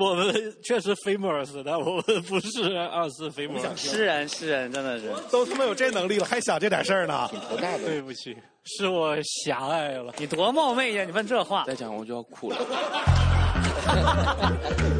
[0.00, 0.34] 我们
[0.64, 3.76] 确实 famous，但我们不是二次 famous。
[3.76, 7.28] 诗人，诗人，真的是都他妈有这能力了，还想这点事儿呢？
[7.48, 7.84] 头大的。
[7.84, 8.34] 对不起，
[8.64, 10.14] 是我狭隘了。
[10.16, 11.04] 你多冒昧呀！
[11.04, 12.56] 你问这话，再讲我就要哭了。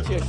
[0.06, 0.24] 确实。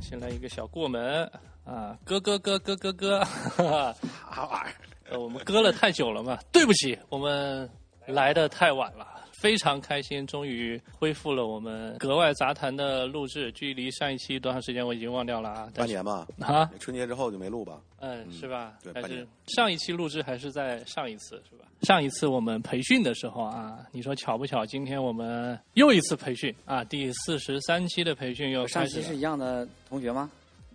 [0.00, 1.30] 先来一个小过门
[1.64, 3.22] 啊，哥哥哥哥哥哥，
[3.56, 4.74] 啥 玩意儿？
[5.12, 7.68] 呃，我们搁了太久了嘛，对不起，我们
[8.06, 16.26] 来的太晚了，非常开心，终于恢复了我们格外杂谈的录制，距离上一期多长时间我已经忘掉了啊，半年吧？
[16.40, 17.80] 啊，春节之后就没录吧？
[18.00, 18.74] 嗯，是吧？
[18.82, 19.26] 对，还是。
[19.46, 21.64] 上一期录制还是在上一次是吧？
[21.82, 24.64] 上一次我们培训的时候啊，你说巧不巧？
[24.64, 30.30] 今天我们又一次培训啊，第四十三期的培训又开始上期是一样的同学吗？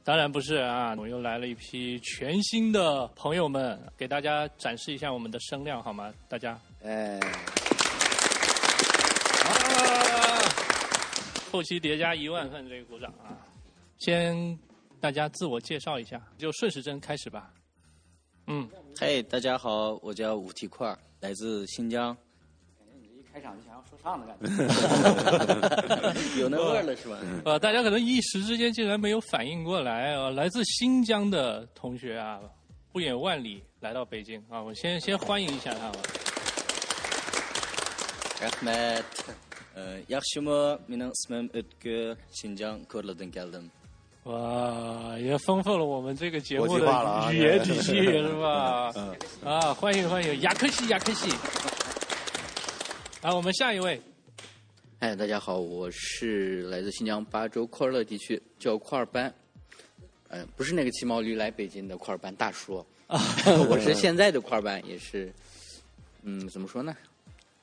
[0.08, 6.14] 当然不是啊，我又来了一批全新的朋友们，给大家展示一下我们的声量好吗？
[6.30, 7.28] 大家哎，啊，
[11.52, 13.36] 后期叠加一万份这个鼓掌啊！
[13.98, 14.58] 先
[15.02, 17.52] 大家自我介绍一下，就顺时针开始吧。
[18.46, 18.66] 嗯，
[18.98, 22.16] 嘿大家好，我叫武提块，来自新疆。
[23.38, 24.46] 一开场就想要说唱的感觉。
[26.42, 27.18] 有那味儿了是吧？
[27.46, 32.40] 呃，大家可能一时之间竟然没有反应过来啊、来自新疆的同学啊，
[32.92, 35.94] 不远万里来到北京啊，我先先欢迎一下他们。
[38.40, 39.04] Rahmat.
[40.10, 43.70] Yaxshimi mening ismim O'tkir, Xinjiang Ko'rlidan keldim.
[44.24, 48.92] 哇，也丰富了我们这个节目的语言体系，是吧？
[48.98, 49.16] 嗯
[49.46, 51.30] 啊，欢迎欢迎，雅克西雅克西。
[53.28, 54.00] 啊，我们下一位，
[55.00, 59.34] 哎，大家好，我是来自新疆巴州库尔勒地区，叫库尔班。
[60.30, 62.86] 嗯、不是那个骑毛驴来北京的库尔班大叔，
[63.70, 65.30] 我是现在的库尔班，也是，
[66.22, 66.96] 嗯，怎么说呢？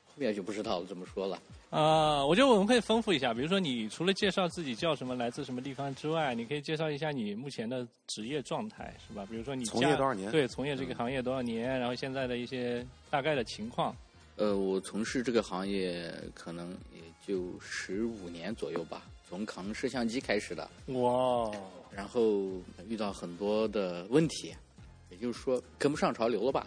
[0.04, 1.40] 后面就不知道怎么说了。
[1.70, 9.26] 啊，我觉得我们可以丰富一下，比如说你除了介绍自己叫什么、来自什么地方之外，你可以介绍一下你目前的职业状态，是吧？
[9.30, 13.96] 比如说你从业多少年对，从业这个行业多少年，然后现在的一些大概的情况。
[14.36, 21.50] 呃，我从事这个行业可能也就十五年左右吧，从扛摄像机开始的，哇，
[21.92, 22.50] 然后
[22.88, 24.52] 遇到很多的问题，
[25.08, 26.66] 也就是说跟不上潮流了吧。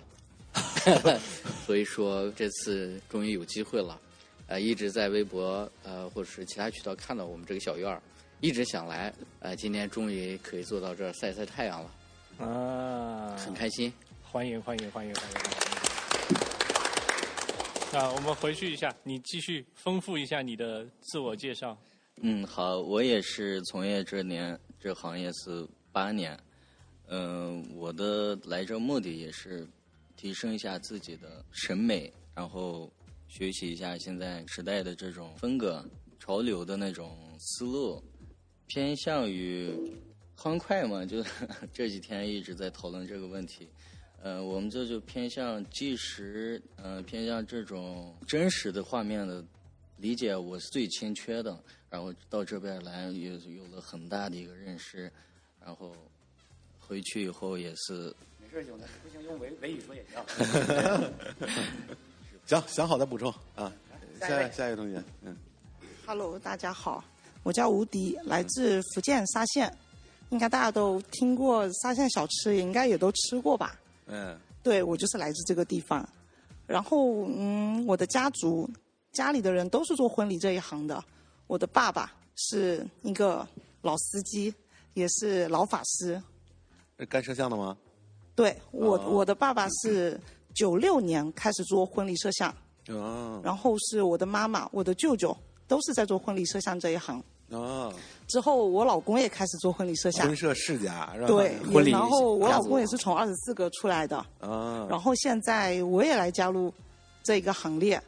[1.66, 4.00] 所以说这次终于有机会了，
[4.48, 8.02] 呃，一直在微博呃或者是其他渠道看到我们这个小院儿，
[8.40, 13.92] 一直想来，呃，今天终于可以坐到这儿晒晒太阳了，啊，很开心。
[14.24, 15.67] 欢迎欢迎欢迎欢迎欢迎！
[17.94, 21.76] 啊，我们回去一下，你继续丰富一下你的自我介绍。
[22.22, 26.38] 嗯，好，我也是从业这年这行业是八年，
[27.08, 29.66] 嗯、我的来这目的也是
[30.16, 32.92] 提升一下自己的审美，然后
[33.30, 35.84] 学习一下现在时代的这种风格、
[36.20, 38.04] 潮流的那种思路，
[38.68, 39.74] 偏向于
[40.36, 41.24] 欢快嘛，就
[41.74, 43.68] 这几天一直在讨论这个问题。
[44.24, 49.44] 呃，我们这就偏向纪实，呃，偏向这种真实的画面的
[49.98, 51.58] 理解，我是最欠缺的。
[51.90, 55.10] 然后到这边来有有了很大的一个认识，
[55.64, 55.96] 然后
[56.80, 60.22] 回去以后也是没事，兄弟，不行用维维语说也行。
[62.46, 63.72] 行，想好再补充啊。
[64.20, 65.38] 下一下下一位同学，嗯
[66.06, 67.04] ，Hello，大家好，
[67.44, 69.72] 我叫吴迪，来自福建沙县。
[70.32, 73.80] 应该大家都听过沙县小吃，也应该也都吃过吧？
[74.08, 76.08] 嗯，对，我就是来自这个地方。
[76.66, 78.70] 然后，嗯，我的家族
[79.14, 81.02] 家里的人都是做婚礼这一行的。
[81.48, 83.48] 我的爸爸是一个
[83.82, 84.54] 老司机，
[84.94, 86.22] 也是老法师。
[87.00, 87.78] 是干摄像的吗？
[88.36, 90.20] 对我，哦我的爸爸是
[90.54, 92.54] 九六年开始做婚礼摄像，
[92.90, 95.36] 哦然后是我的妈妈、我的舅舅
[95.68, 97.24] 都是在做婚礼摄像这一行。
[97.50, 97.94] 哦，
[98.28, 101.14] 之后我老公也开始做婚礼摄像婚，摄世家？
[101.26, 106.74] 对，婚礼然后我老公也是从二十四个出来的，啊，然后现在我也来加入
[107.24, 108.02] 这个行列。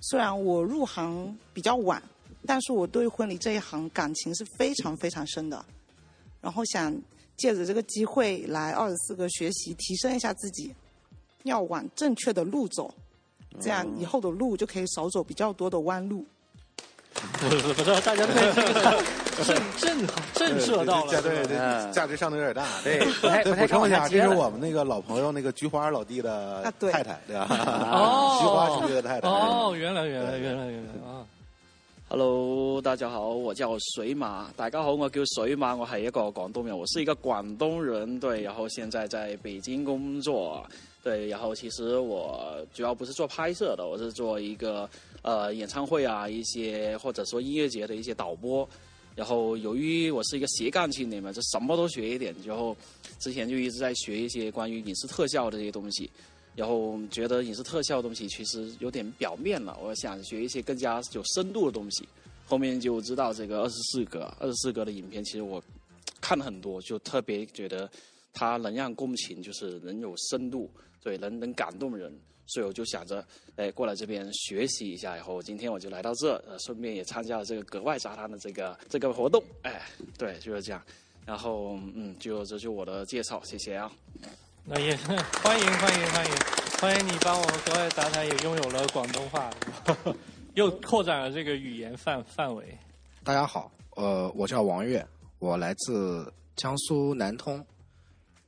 [0.00, 2.02] 虽然我入行比较晚，
[2.46, 5.64] 但是我对婚礼这一行感情是非常非常深的。
[6.40, 6.94] 然后想
[7.36, 10.72] 借着这个机会来二十四个学习，提升一下自己，
[11.44, 12.94] 要往正确的路走，
[13.60, 16.24] 这样以后的路就可以少走比较多的弯路。
[17.40, 19.02] 不是不是，大家对这个
[19.44, 22.64] 震震震慑到了，对对对，价值上的有点大。
[22.82, 26.62] 对不太对，补充一下，这是我们那个老朋友那个菊花老弟的
[26.92, 27.46] 太太，对吧？
[27.92, 29.28] 哦，菊花兄弟的太太。
[29.28, 31.22] 哦，原来原来原来原来啊！
[32.06, 34.52] Hello，大家好，我叫水马。
[34.54, 40.64] 大家好，我叫水马，我系一个广东人，我是一个广东人，对，然后现在在北京工作。
[41.02, 44.88] 对，然后其实我主要不是做拍摄的，我是做一个
[45.22, 48.68] 呃演唱会啊一些或者说音乐节的一些导播。
[49.16, 52.34] 然后由于我是一个斜杠青年嘛，就什么都学一点。
[52.44, 52.76] 然后
[53.18, 56.10] 之前就一直在学一些关于影视特效的这些东西。
[56.56, 62.08] 然后觉得影视特效东西其实有点表面了，我想学一些更加有深度的东西。
[62.46, 65.62] 后面就知道这个二十四格，二十四格的影片，其实我
[66.20, 67.90] 看了很多，就特别觉得
[68.32, 70.70] 它能让共情，就是能有深度，
[71.02, 72.14] 对，能能感动人。
[72.46, 75.16] 所以我就想着，哎，过来这边学习一下。
[75.16, 79.42] 然后今天我就来到这，呃，顺便也参加了这个格外杂谈的这个这个活动。
[79.62, 79.80] 哎，
[80.18, 80.82] 对，就是这样。
[81.24, 83.90] 然后，嗯，就这就我的介绍，谢谢啊。
[84.66, 84.96] 那也
[85.42, 86.32] 欢迎欢迎欢迎
[86.80, 89.50] 欢迎你帮我们国外杂谈也拥有了广东话，
[90.54, 92.76] 又扩展了这个语言范范围。
[93.22, 95.06] 大家好，呃，我叫王悦，
[95.38, 97.64] 我来自江苏南通，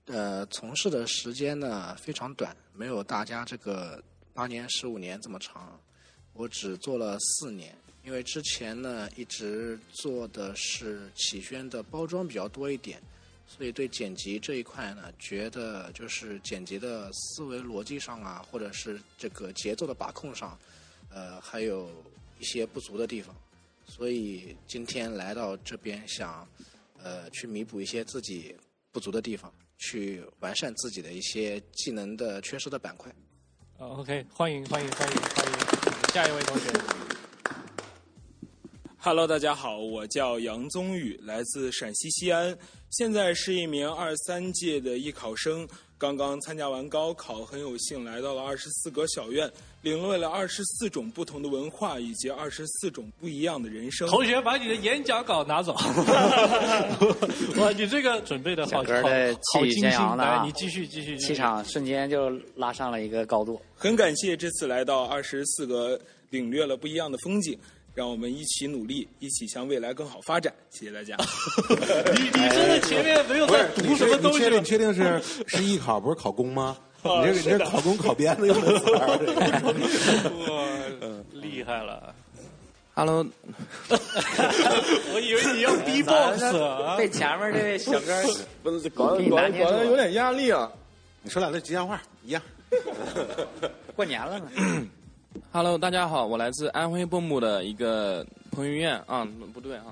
[0.07, 4.03] 呃，从事的时间呢非常短，没有大家这个
[4.33, 5.79] 八年十五年这么长，
[6.33, 13.03] 我只做了四年，因为之前呢一直做的是启轩的包装比较多一点。
[13.47, 20.59] 所以对剪辑这一块呢，觉得就是剪辑的思维逻辑上啊，或者是这个节奏的把控上，
[21.09, 21.89] 呃，还有
[22.39, 23.35] 一些不足的地方。
[23.87, 26.47] 所以今天来到这边，想
[27.03, 28.55] 呃去弥补一些自己
[28.91, 33.15] 不足的地方，去完善自己的一些技能的缺失的板块。
[33.79, 37.16] 呃，OK，欢迎欢迎欢迎欢迎下一位同学。
[39.07, 42.59] Hello，大家好，我叫杨宗宇，来自陕西西安，
[42.91, 45.65] 现在是一名二三届的艺考生，
[45.97, 49.49] 刚刚参加完高考，很有幸来到了二十四格小院，
[49.83, 54.09] 领略了二十四种不同的文化以及二十四种不一样的人生。
[54.09, 55.73] 同学，把你的演讲稿拿走。
[57.63, 61.17] 哇，你这个准备的好，好的气宇好精心轩你继续继续。
[61.17, 63.63] 继续气场瞬间就拉上了一个高度。
[63.77, 65.97] 很感谢这次来到二十四格，
[66.31, 67.57] 领略了不一样的风景。
[67.97, 70.53] 让我们一起努力，一起向未来更好发展。
[70.69, 71.17] 谢谢大家。
[72.15, 74.93] 你你真的前面没有在读什么东西吗你确定？
[74.93, 76.77] 确定是是艺考不是考公吗？
[77.03, 79.09] 哦你这你这考公考编的用的词儿。
[80.47, 82.15] 哇，厉害了
[82.93, 83.27] ！Hello，
[83.89, 86.97] 我以为你要 B-box 啊。
[86.99, 88.23] 被前面这位小哥
[88.63, 90.71] 不是搞给你搞拿捏住了搞得有点压力啊。
[91.23, 92.43] 你说两句吉祥话一样。
[93.95, 94.51] 过年了嘛，
[95.53, 98.97] Hello，大家好，我来自安徽蚌埠的一个彭于晏。
[99.07, 99.85] 啊，不对啊，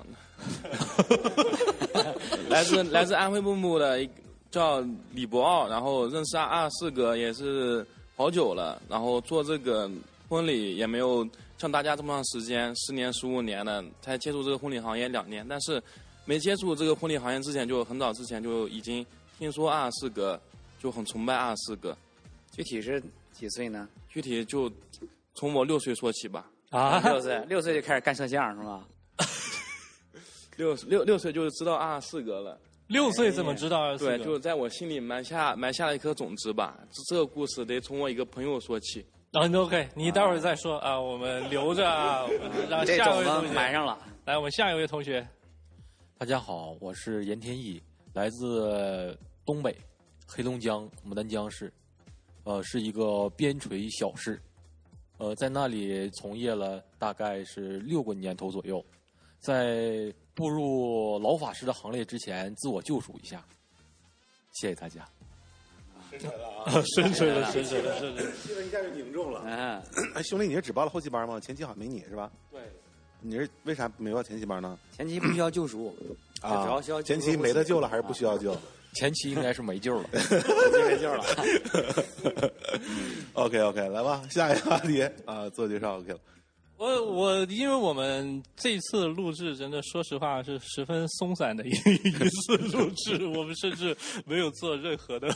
[2.48, 4.08] 来自 来自安徽蚌埠的一
[4.50, 4.80] 叫
[5.12, 7.86] 李博奥，然后认识二四哥也是
[8.16, 9.90] 好久了，然后做这个
[10.28, 11.26] 婚礼也没有
[11.58, 15.82] 像大家这么长时间，十年十五年了，才接触这个婚礼行业两年，但是
[16.24, 19.04] 没接触这个婚礼行业之前，就很早之前就已经
[19.38, 20.40] 听说二四哥，
[20.80, 21.96] 就很崇拜二四哥，
[22.52, 23.02] 具体是
[23.32, 23.88] 几岁呢？
[24.08, 24.70] 具体就
[25.34, 26.50] 从我六岁说起吧。
[26.70, 28.88] 啊，六岁，六岁就开始干摄像是吧？
[30.56, 32.58] 六六六岁就知道二十四格了，
[32.88, 34.24] 六岁怎么知道二十四对，个？
[34.24, 36.78] 就在我心里埋下埋下了一颗种子吧。
[36.90, 39.04] 这这个故事得从我一个朋友说起。
[39.32, 42.24] 啊，那 OK，你待会儿再说啊，我们留着啊，
[42.70, 43.98] 让下一位同学埋上了。
[44.24, 45.26] 来，我们下一位同学，
[46.16, 47.82] 大家好，我是严天意，
[48.12, 49.76] 来自东北
[50.26, 51.72] 黑龙江牡丹江市，
[52.44, 54.40] 呃，是一个边陲小市，
[55.24, 58.84] 呃，在那里从业了大概是六个年头左右，
[59.40, 63.42] 在步入老法师的行列之前，自我救赎一下，
[64.52, 65.08] 谢谢大家。
[66.10, 68.00] 深沉了啊， 深沉了，深沉了。
[68.42, 69.42] 气氛一下就凝重了。
[69.46, 69.82] 嗯，
[70.14, 71.40] 哎，兄弟，你是只报了后期班吗？
[71.40, 72.30] 前期好像没你是吧？
[72.50, 72.60] 对，
[73.20, 74.78] 你是为啥没报前期班呢？
[74.94, 75.96] 前期不需要救赎，
[76.33, 78.56] 主啊要需要，前期没得救了，还是不需要救
[78.94, 80.08] 前期应该是没救了。
[80.12, 81.24] 没救了。
[83.34, 86.18] OK OK，来吧，下一个话题啊，自我介绍 OK 了。
[86.76, 91.70] 我我，因为我们这次录制真的，说实话是十分松散的一
[92.04, 95.34] 一次录制，我们甚至没有做任何的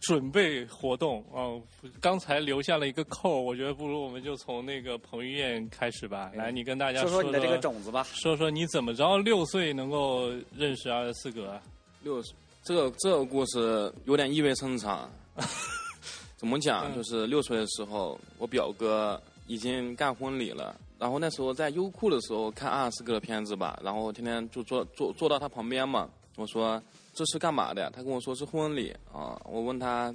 [0.00, 1.54] 准备活动啊、
[2.00, 6.30] 刚才留下了一个扣，我觉得不如我们就从那个彭于晏开始吧。
[6.34, 8.04] 来，你跟大家说说说你的这个种子吧。
[8.12, 11.62] 说说你怎么着六岁能够认识二十四格啊？
[12.02, 12.22] 六
[12.64, 15.10] 这个这个故事有点意味深长。
[16.36, 16.90] 怎么讲？
[16.90, 19.20] 嗯就是六岁的时候，我表哥
[19.50, 20.78] 已经干婚礼了。
[20.96, 26.08] 然后那时候在优酷的时候看二十四个的片子吧，然后天天就坐坐坐到他旁边嘛。
[26.36, 26.80] 我说
[27.12, 27.90] 这是干嘛的呀？
[27.92, 29.36] 他跟我说是婚礼啊。
[29.44, 30.14] 我问他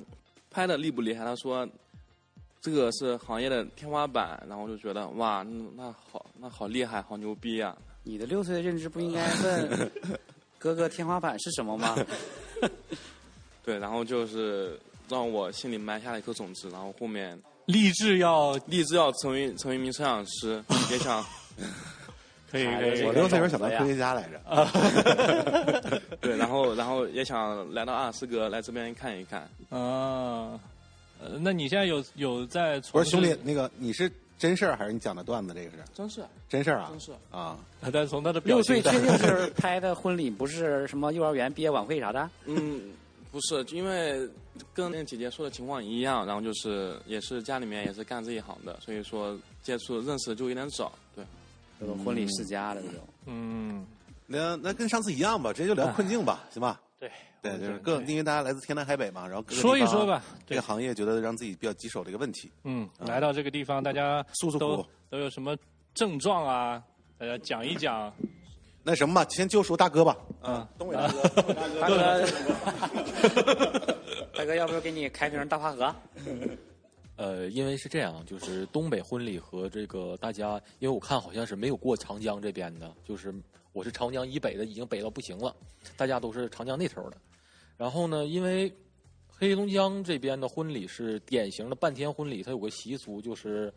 [0.49, 1.25] 拍的厉不厉害？
[1.25, 1.67] 他说
[2.61, 4.41] 这个是行业的天花板。
[4.47, 7.75] 然后我就觉得哇，那那好那好厉害，好牛逼呀！
[8.03, 9.91] 你的六岁的认知不应该问
[10.57, 11.93] 哥哥天花板是什么吗？
[13.65, 21.23] 对，然后就是让我心里埋下了一颗种子，然后后面立志要立志要成为成为一名摄像师， 也想
[22.51, 26.01] 可以可以，我六岁时候想当科学家来着。
[26.21, 29.41] 对，然后然后也想来到阿尔斯格来这边看一看。
[29.69, 30.59] 啊，
[31.19, 35.53] 呃，那你现在有有在不是兄弟，那个你是真事儿还是你讲的段子？
[35.53, 37.57] 这个是真事，真事儿啊，真事啊。
[37.91, 42.29] 但是从他的表六岁确定是拍的婚礼，不是什么幼儿园毕业晚会啥的。
[42.45, 42.93] 嗯，
[43.35, 44.25] 不是，因为
[44.73, 51.25] 跟那姐姐说的情况一样，然后就是也是家里面也是干这一行的，所以说接触认识就有点早，对。
[51.77, 53.01] 这种婚礼世家的那种。
[53.25, 53.85] 嗯，
[54.25, 56.79] 那那跟上次一样吧，直接就聊困境吧，行吧？
[56.97, 57.11] 对
[57.41, 62.49] 对，就是各因为大家来自天南海北嘛，然后各个说一说吧这个行业觉得让自己比较棘手的一个问题。
[62.63, 65.57] 嗯，来到这个地方，大家诉诉都苦都有什么
[65.93, 66.81] 症状啊？
[67.17, 68.13] 大家讲一讲。
[68.87, 70.15] 那什么吧，先就说大哥吧。
[70.43, 72.25] 嗯，东北大哥，大大哥，
[74.37, 75.95] 大哥，要不要给你开瓶大花河？
[77.17, 83.33] 呃，因为是这样，就是东北婚礼和这个大家，因为我看好像是没有过长江这边的，就是
[83.73, 85.55] 我是长江以北的，已经北到不行了，
[85.97, 87.17] 大家都是长江那头的。
[87.77, 88.71] 然后呢，因为
[89.27, 93.73] 黑龙江这边的婚礼是典型的半天婚礼，它有个习俗就是，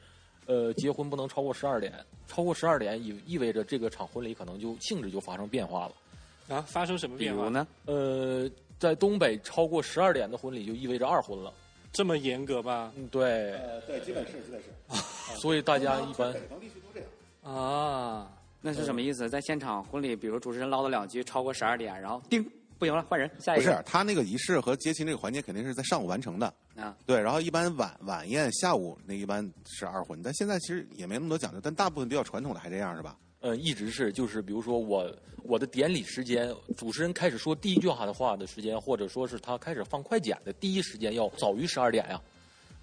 [0.49, 1.93] 呃，结婚不能超过十二点，
[2.27, 6.57] 超过十二点意意味着这个场婚礼可能就性质就发生变化了。
[6.57, 7.51] 啊，发生什么变化？
[7.51, 7.67] 呢？
[7.85, 11.53] 呃，在东北超过十二点的婚礼就意味着二婚了。
[11.93, 12.91] 这么严格吧？
[12.97, 14.69] 嗯，对，呃，对，基本是，基本是。
[15.37, 17.55] 所以大家一般北方地区都这样。
[17.55, 18.31] 啊，
[18.63, 19.29] 那是什么意思？
[19.29, 22.43] 在现场婚礼，比如主持人唠叨两句，超过十二点，然后叮，
[22.79, 23.71] 不行了，换人，下一个。
[23.71, 26.51] 不是，他那个仪式和接亲这个环节肯定是在上午完成的。
[26.79, 33.19] 啊，对，然后一般晚晚宴下午那一般是二婚，但现在其实也没那么多讲究，但大部分比较传统的还这样是吧？
[33.41, 42.21] 呃，一直是就是，比如说我我的典礼时间，主持人开始说第一句话的话的时间，或者说是他开始放快剪的第一时间要早于十二点呀。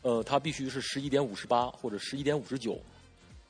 [0.01, 2.79] 呃，他必须是十一点五十八或者十一点五十九，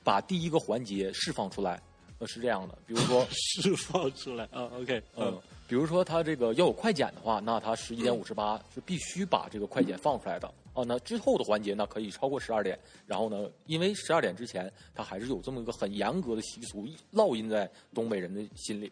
[0.04, 1.82] 把第一个环节释放出来。
[2.18, 5.38] 呃，是这样的，比如说 释放出来啊，OK，嗯，
[5.68, 10.52] 比如说他这个要有快剪的话，那他十一点五十八是必须把这个快剪放出来的。
[10.74, 12.78] 哦，那之后的环节呢，可以超过十二点。
[13.08, 18.92] 然后呢，因为十二点之前，他还是有这么一个很严格的习俗，烙印在东北人的心里。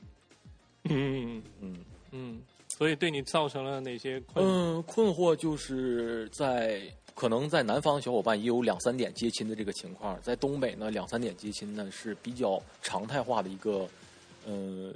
[0.86, 1.78] 嗯嗯
[2.12, 4.44] 嗯，所以对你造成了哪些困？
[4.46, 6.82] 嗯，困惑就是在
[7.14, 13.88] 可能在南方小伙伴也有两三点接亲的这个情况，在东北呢，两三点接亲呢是比较常态化的一个
[14.46, 14.94] 呃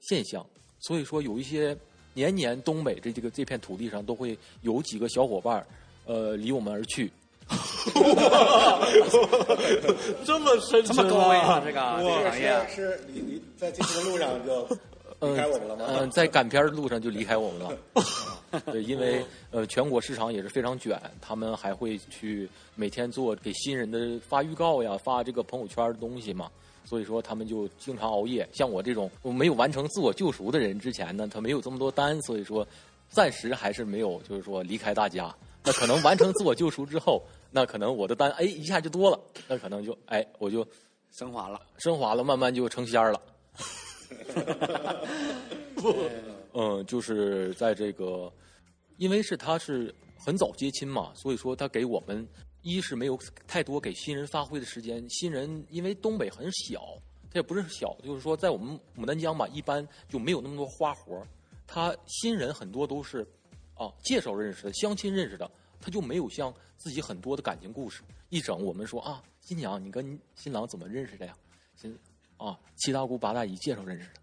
[0.00, 0.44] 现象。
[0.80, 1.76] 所以说，有一些
[2.14, 5.66] 年年东北这这个这片土地上都会有几个小伙伴儿
[6.06, 7.10] 呃离我们而去。
[10.24, 12.68] 这么深这么高危啊，这个这个行业。
[12.68, 14.68] 是你你在进行的路上就
[15.20, 17.74] 嗯离开我们了吗嗯、在赶片儿的路上就离开我们了。
[18.66, 26.50] 对，因为呃，全国市场也是非常卷，他们还会去每天做给新人的发预告呀，发这个朋友圈的东西嘛。
[26.88, 28.48] 所以说，他们就经常熬夜。
[28.50, 32.66] 像我这种没有完成自我救赎的人，之前呢，他没有这么多单，所以说
[33.10, 35.34] 暂时还是没有，就是说离开大家。
[35.62, 40.66] 那可能完成自我救赎之后，那可能我的单哎一下就多了，那可能就哎我就
[41.10, 43.20] 升华了，升华了，慢慢就成仙儿了。
[46.54, 48.32] 嗯，就是在这个，
[48.96, 52.26] 因为是他是很早接亲嘛，所以说他给我们
[52.68, 55.02] 一是没有太多给新人发挥的时间。
[55.08, 61.26] 新人因为东北很小，他也不是小，就是说在我们牡丹江吧，一般就没有那么多花活儿
[61.66, 63.26] 他新人很多都是
[63.74, 68.02] 啊介绍认识的，相亲认识的，他就没有像自己很多的感情故事。
[68.28, 71.34] 一整我们说啊，新娘你跟新郎怎么认识的呀？
[71.74, 71.98] 新
[72.36, 74.20] 啊七大姑八大姨介绍认识的。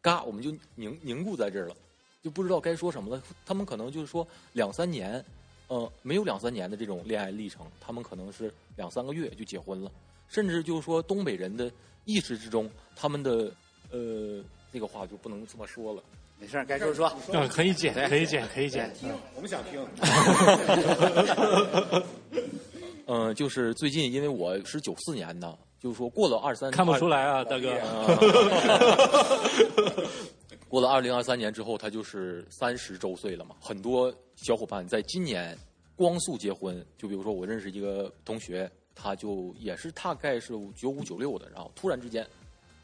[0.00, 1.76] 嘎，我们就凝凝固在这儿了，
[2.22, 3.22] 就不知道该说什么了。
[3.44, 5.24] 他们可能就是说两三年，
[5.68, 9.90] 呃，没有两三年的这种恋爱历程，他们可能是两三个月就结婚了，
[10.28, 11.70] 甚至就是说东北人的
[12.04, 13.52] 意识之中，他们的
[13.90, 16.02] 呃那个话就不能这么说了。
[16.38, 17.12] 没事，该说说。
[17.32, 18.94] 嗯，可以剪，可以剪，可以剪。
[19.34, 19.84] 我们想听。
[23.06, 27.72] 嗯、就是最近因为我是九四年的，就是说过了二三，看不出来啊，大哥。
[30.68, 33.56] 过了二零二三年之后，他就是三十周岁了嘛。
[33.60, 35.56] 很多小伙伴在今年
[35.94, 42.26] 光速结婚，就比如说我认识一个同学，他就也是大概是九五九六的，然后突然之间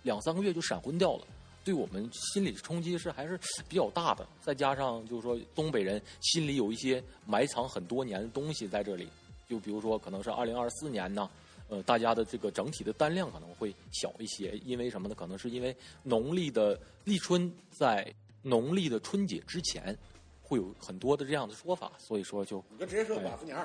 [0.02, 1.26] 两三个月就闪婚掉了。
[1.64, 9.08] 对我们心理冲击是还是比较大的，再加上就是说东北人心里有一些埋藏很多年的东西在这里，
[9.48, 11.30] 就比如说可能是二零二四年呢，
[11.72, 15.14] 呃，大家的这个整体的单量可能会小一些，因为什么呢？
[15.14, 18.06] 可能是因为农历的立春在
[18.42, 19.96] 农历的春节之前
[20.42, 23.58] 会有很多的这样的说法，所以说就你就直接说寡妇娘。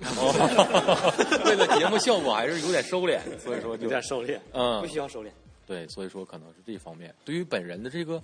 [0.00, 5.30] 哦，为了节目效果还是有点收敛，所以说就有点收敛，嗯，不需要收敛。
[5.64, 7.14] 对，所以说可能是这方面。
[7.24, 8.20] 对于本人的这个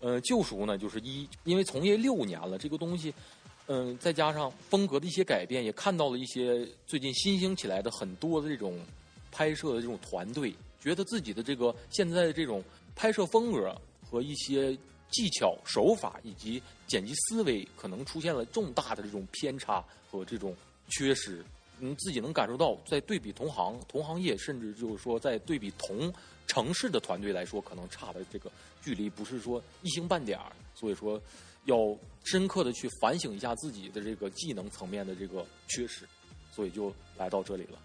[0.00, 3.14] 呃救赎呢，就是一，因为从业六年了，这个东西，
[3.66, 8.78] 嗯、再加上风格的一些改变，也看到了一些最近新兴起来的很多的这种
[9.32, 12.62] 拍摄的这种团队，觉得自己的这个现在的这种
[12.94, 13.74] 拍摄风格
[14.08, 14.76] 和一些
[15.10, 20.54] 技巧、手法以及剪辑思维，可能出现了重大的这种偏差和这种
[20.90, 21.44] 缺失。
[21.80, 26.12] 嗯，自己能感受到，在对比同行、同行业，甚至就是说在对比同
[26.46, 30.52] 城市的团队来说，可能差的这个距离不是说一星半点儿。
[30.74, 31.20] 所以说，
[31.64, 36.04] 要深刻的去反省一下自己的这个技能层面的这个缺失，
[36.50, 37.78] 所以就来到这里了。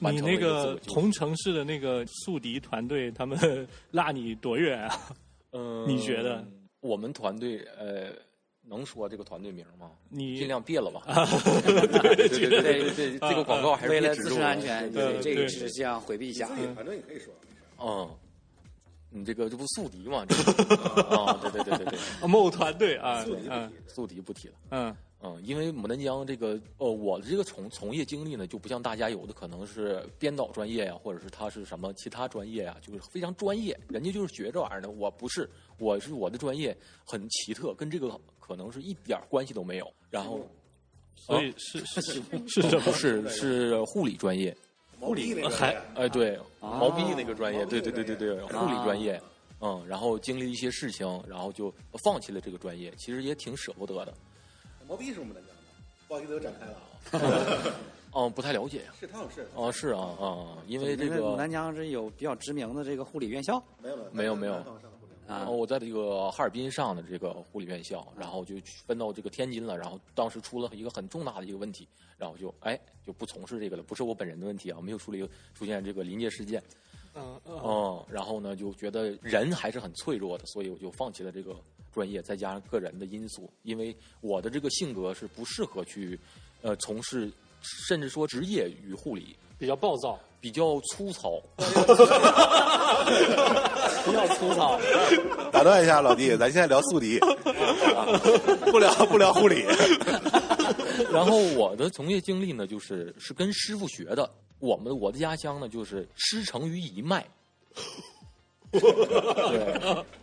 [0.00, 3.38] 完成了你那个同城市的那个宿敌团队，他们
[3.92, 5.14] 拉你多远啊？
[5.52, 6.42] 嗯，你觉得？
[6.80, 8.10] 我们团队呃，
[8.62, 9.90] 能说这个团队名吗？
[10.08, 11.02] 你尽量别了吧。
[12.00, 16.48] 对对对对对对，这个广告还是为了自身安全，对这个是这样回避一下。
[16.74, 17.34] 反正也可以说。
[17.82, 18.08] 嗯，
[19.10, 20.24] 你这个这不宿敌吗？
[20.28, 24.54] 这个 啊，对对对对对，某团队啊，嗯宿敌不提了。
[24.70, 34.88] 嗯嗯，因为牡丹江这个，呃，我的这个从从业经历呢，就不像大家有的可能是编导专业呀，或者是他是什么其他专业呀，就是非常专业，人家就是学这玩意儿的。
[34.88, 35.46] 我不是，
[35.78, 36.74] 我是我的专业
[37.04, 39.92] 很奇特，跟这个可能是一点儿关系都没有。
[40.08, 40.40] 然后，
[41.14, 42.12] 所以啊是是是
[42.46, 44.56] 是什么不是是护理专业，
[45.00, 49.24] 毛笔那个还哎对，啊毛笔那个专业，对对对对对，护理专业啊。
[49.62, 54.14] 嗯，然后经历一些事情，然后就放弃了这个专业，其实也挺舍不得的。
[54.88, 55.62] 毛笔是我们南疆的，
[56.08, 57.72] 不好意思，又展开了啊。
[58.14, 58.92] 嗯， 不太了解呀。
[58.98, 64.54] 是他有是哦，是啊啊，因为这个丹江是有比较知名的这个护理院校没有没有没有没有
[65.30, 71.86] 啊哦，我在这个哈尔滨上的这个护理院校，然后就分到这个天津了，然后当时出了一个很重大的一个问题，
[72.18, 76.60] 然后就哎就不从事这个了，不是我本人的问题啊，没有处理出现这个临界事件，
[77.14, 77.60] 嗯嗯。
[77.62, 81.54] 嗯，然后呢就觉得人还是很脆弱的，所以我就放弃了这个
[81.92, 86.18] 专业，再加上个人的因素，因为我的这个性格是不适合去
[86.62, 87.30] 呃从事，
[87.62, 91.40] 甚至说职业与护理，比较暴躁，比较粗糙。
[94.04, 94.80] 比较粗糙。
[95.52, 97.18] 打断一下，老弟，咱现在聊宿敌，
[98.70, 99.64] 不聊不聊护理。
[101.12, 104.30] 然后我的从业经历呢，就是是跟师傅学的。
[104.58, 107.26] 我们我的家乡呢，就是师承于一脉。
[108.70, 108.80] 对，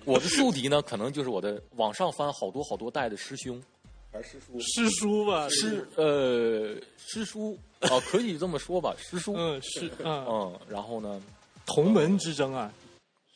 [0.05, 3.61] 我的宿敌呢，可能就是我的往上翻好多好多代的师兄，
[4.11, 4.59] 还是师书？
[4.59, 9.33] 师叔吧，师呃师书啊、可以这么说吧，师书。
[9.35, 10.25] 嗯是嗯。
[10.27, 11.21] 嗯，然后呢，
[11.65, 12.73] 同门之争啊，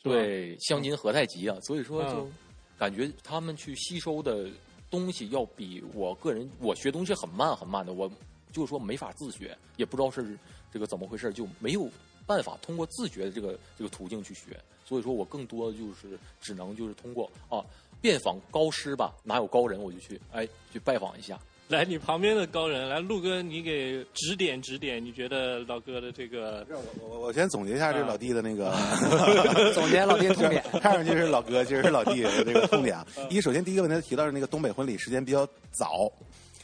[0.02, 2.32] 对，相煎何太急啊，所以说就嗯
[2.78, 4.48] 感觉他们去吸收的
[4.90, 8.10] 东西要比我个人我学东西很慢很慢的，我
[8.52, 10.36] 就是说没法自学，也不知道是
[10.72, 11.88] 这个怎么回事，就没有
[12.26, 17.64] 办法通过自学的这个这个途径去学，所以说我更多的就是只能就是通过啊
[18.02, 21.38] 遍访高师吧，哪有高人我就去哎去拜访一下。
[21.68, 28.74] 来，你旁边的高人，来，陆哥，你给指点指点，你觉得老哥的这个我我我先总结一下这老弟的那个
[29.72, 33.06] 总结老弟的痛点， 看上去是老哥，其实是老弟的这个痛点啊。
[33.30, 36.12] 一，首先第一个问题，他提到是那个东北婚礼时间比较早，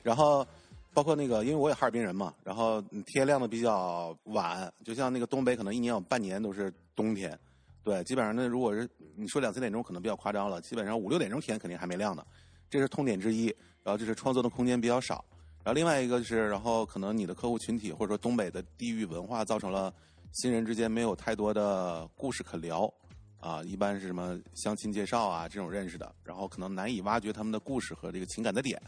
[0.03, 0.47] 然后
[0.93, 7.39] 包括那个，因为我也哈尔滨人嘛，然后嗯天亮的比较晚，就像那个东北可能一年有半年都是冬天，
[7.83, 12.25] 对，基本上呢，如果是你说两三点钟可能比较夸张了，基本上五六点钟天肯定还没亮呢，
[12.69, 13.55] 这是痛点之一。
[13.85, 15.25] 然后就是创作的空间比较少，
[15.65, 19.91] 然后另外一个是，然后可能你的客户群体或者说东北的地域文化造成了
[20.33, 22.93] 新人之间没有太多的故事可聊，
[23.41, 28.79] 啊，一般是什么相亲介绍啊这种认识的，然后可能难以挖掘他们的故事和这个情感的点，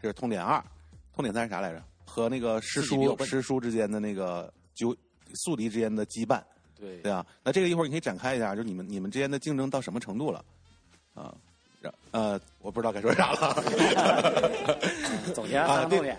[0.00, 0.62] 这是痛点二。
[1.12, 1.84] 痛点三是啥来着？
[2.06, 4.96] 和那个师叔师叔之间的那个纠
[5.44, 6.42] 宿敌之间的羁绊，
[6.78, 7.24] 对对啊。
[7.42, 10.44] 那这个一会儿你可以展开一下，就是你们你们之间的竞争到什么程度了？
[11.14, 11.34] 啊，
[11.80, 13.54] 然呃，我不知道该说啥了。
[15.34, 16.18] 总结了啊对三个痛点。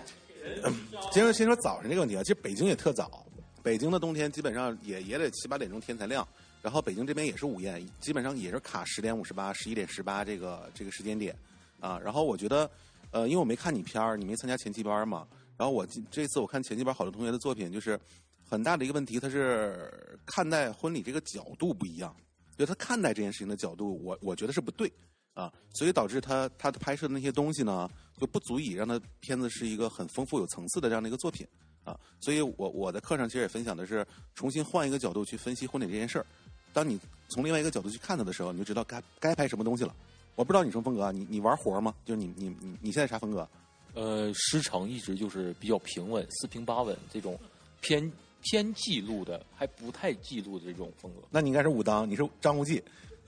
[1.12, 3.24] 先说先说早晨这个问题啊，其实北京也特早，
[3.62, 6.26] 北京的冬天基本上也也得七八点钟天才亮，
[6.62, 11.36] 然后北京这边也是午宴，基本上也是卡十点五十八、十一点十八这个这个时间点
[11.80, 12.00] 啊。
[12.02, 12.70] 然后我觉得，
[13.10, 18.00] 呃，因为我没看你片儿，你没参加前期班嘛，然后我今这次我看前期班好多同学的作品，就是
[18.48, 22.14] 很大的一个问题，他是看待婚礼这个角度不一样，
[22.56, 24.90] 就他看待这件事情的角度，我我觉得是不对。
[25.34, 31.46] 啊，所以导致他他的拍摄的那些东西呢，就不足以让他片子是一个很丰富有层次的这样的一个作品
[31.84, 31.96] 啊。
[32.18, 36.26] 所以我我在课上其实也分享的是，重新换一个角度去分析婚礼这件事儿。
[36.72, 39.94] 当你从另外一个角度去看它的时候，你就知道该该拍什么东西了。
[40.34, 41.12] 我不知道你什么风格啊？
[41.12, 41.94] 你你玩活吗？
[42.04, 43.48] 就是你你你你现在啥风格？
[43.94, 47.38] 呃，师承一直就是比较平稳、四平八稳这种
[47.80, 48.10] 偏
[48.42, 51.20] 偏记录的，还不太记录的这种风格。
[51.30, 52.82] 那你应该是武当，你是张无忌，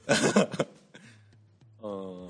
[1.80, 2.28] 呃，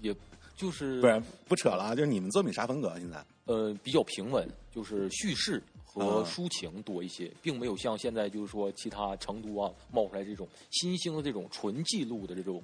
[0.00, 0.14] 也
[0.56, 1.94] 就是不然不扯了啊！
[1.94, 2.96] 就是你们作品啥风格啊？
[2.98, 12.62] 现在呃比较平稳，就是叙事和啊抒情多一些，并没有像现在就是说其他成都啊冒出来这种新兴的这种纯记录的这种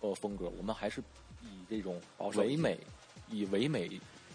[0.00, 0.48] 呃风格。
[0.58, 1.00] 我们还是
[1.42, 2.00] 以这种
[2.36, 2.78] 唯美、
[3.30, 3.88] 以唯美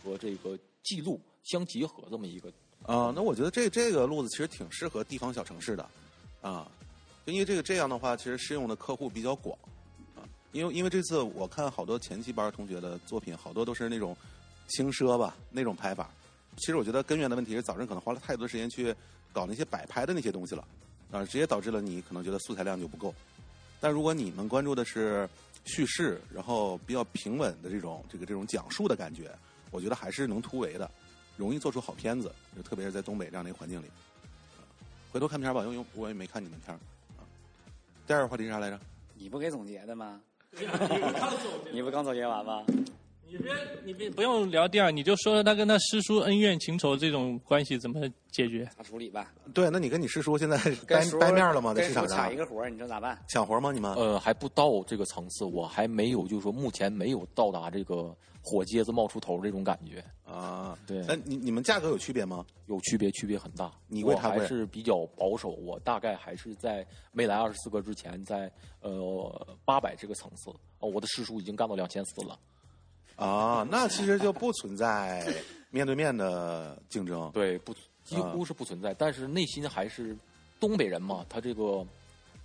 [0.03, 2.51] 和这个记录相结合这么一个
[2.85, 5.89] 啊、那我觉得这这个路子其实挺适合地方小城市的，
[6.41, 6.69] 啊，
[7.25, 9.57] 就因为这个这样的话，其实适用的客户比较广，
[10.15, 14.15] 啊，因为因为这次我看好多前期班同学的作品，好多都是那种
[14.67, 16.09] 轻奢吧那种拍法。
[16.57, 18.93] 其实我觉得根源的问题是早晨可能花了太多时间去
[19.31, 20.67] 搞那些摆拍的那些东西了，
[21.09, 23.15] 啊，直接导致了你可能觉得素材量就不够。
[23.79, 25.27] 但如果你们关注的是
[25.63, 29.31] 叙事，然后比较平稳的这种这个这种讲述的感觉，
[29.71, 30.91] 我觉得还是能突围的。
[31.37, 33.85] 容易做出好片子，就特别是在东北这样的一个环境里。
[33.87, 34.01] 啊
[35.11, 36.79] 回头看片吧，因为我也没看你们片儿。
[37.17, 37.21] 啊，
[38.07, 38.79] 第二个话题是啥来着？
[39.15, 40.19] 你不给总结的吗？
[41.71, 42.63] 你不 刚总结完吗？
[43.29, 48.67] 你别你别不用聊第二，你就说说他跟他师叔恩怨情仇这种关系怎么解决？
[48.75, 49.31] 咋处理吧。
[49.53, 51.73] 对，那你跟你师叔现在掰掰面了吗？
[51.75, 53.17] 在市场上抢一个活儿，你说咋办？
[53.27, 53.71] 抢活吗？
[53.71, 53.93] 你们？
[53.93, 60.03] 呃，还不到这个层次，我还没有，就是说目前没有到达这个火疖子冒出头这种感觉。
[60.25, 62.45] 啊，对，那你你们价格有区别吗？
[62.67, 63.71] 有区别，区别很大。
[63.87, 68.51] 你贵他贵还是比较保守，我大概还是在没来二十四个之前，在
[68.81, 70.51] 呃八百这个层次。
[70.79, 72.37] 哦，我的师叔已经干到两千四了。
[73.15, 75.23] 啊，那其实就不存在
[75.69, 77.29] 面对面的竞争。
[77.31, 80.17] 对，不几乎是不存在，但是内心还是
[80.59, 81.85] 东北人嘛，他这个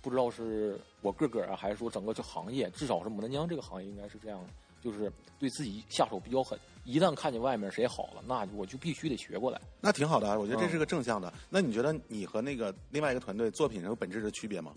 [0.01, 4.49] 不知道是我个个啊，还是说整个这行业，至少是牡丹江这个行业应该是这样的，
[4.81, 6.57] 就是对自己下手比较狠。
[6.85, 9.61] 一旦看见外面谁好了，那我就必须得学过来。
[9.79, 11.31] 那挺好的，啊我觉得这嗯是个正向的。
[11.49, 14.73] 那你觉得你和那个另外一个团队作品上有本质的区别吗？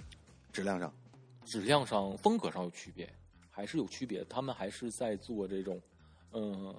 [0.53, 0.93] 质量上？
[1.47, 3.09] 质量上、风格上有区别，
[3.51, 4.25] 还是有区别。
[4.29, 5.81] 他们还是在做这种，
[6.33, 6.75] 嗯、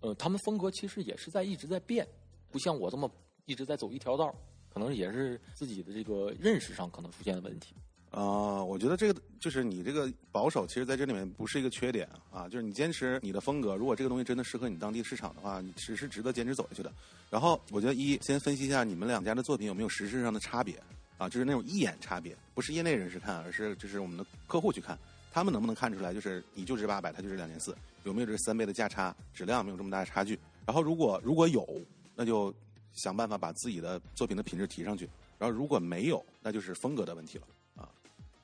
[0.00, 2.06] 呃，他们风格其实也是在一直在变，
[2.50, 3.10] 不像我这么
[3.46, 4.34] 一直在走一条道儿，
[4.72, 7.74] 可能也是自己的这个认识上可能出现了问题。
[8.16, 16.90] 啊、我觉得这个就是你这个保守，其实在这里面不是一个缺点啊，就是你坚持你的风格，如果这个东西真的适合你当地市场的话，你是是值得坚持走下去的。
[17.28, 20.82] 然后我觉得一先分析一下你们两家的作品有没有实质上的差别
[21.18, 24.98] 啊，就是那种一眼差别，不是业内人士看，而是就是我们的客户去看，
[25.30, 30.38] 他们能不能看出来，就是你就值八百，他就值两千四，有没有这三倍的价差，质量没有这么大的差距？
[30.64, 31.68] 然后如果如果有，
[32.14, 32.50] 那就
[32.94, 35.06] 想办法把自己的作品的品质提上去。
[35.38, 37.44] 然后如果没有，那就是风格的问题了。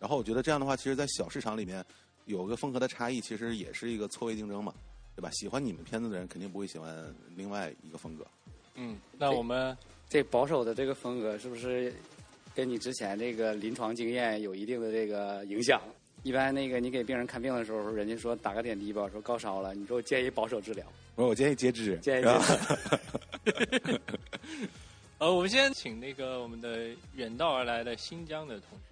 [0.03, 1.85] 然后我觉得这样的话，其实，在小市场里面
[2.25, 4.75] 有个风格的差异，其实也是一个错位竞争嘛，
[5.15, 5.31] 对吧？
[5.31, 6.93] 喜欢你们片子的人肯定不会喜欢
[7.37, 8.27] 另外一个风格。
[8.75, 9.77] 嗯，那我们
[10.09, 11.95] 这保守的这个风格是不是
[12.53, 15.81] 跟你之前这个临床经验有一定的这个影响？
[16.25, 20.85] 一般那个你给病人看病的时候，人家说打个点滴吧，说高烧了，你说我建议保守治疗，
[21.15, 22.41] 我说我建议截肢，建议截
[23.45, 24.01] 肢
[25.19, 28.92] 呃，我们先请那个我们的远道而来的新疆的同学，呃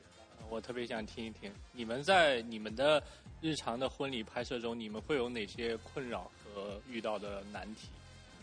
[0.50, 3.00] 我特别想听一听你们在你们的
[3.40, 7.88] 日常的婚礼拍摄中，你们会有哪些困扰和遇到的难题？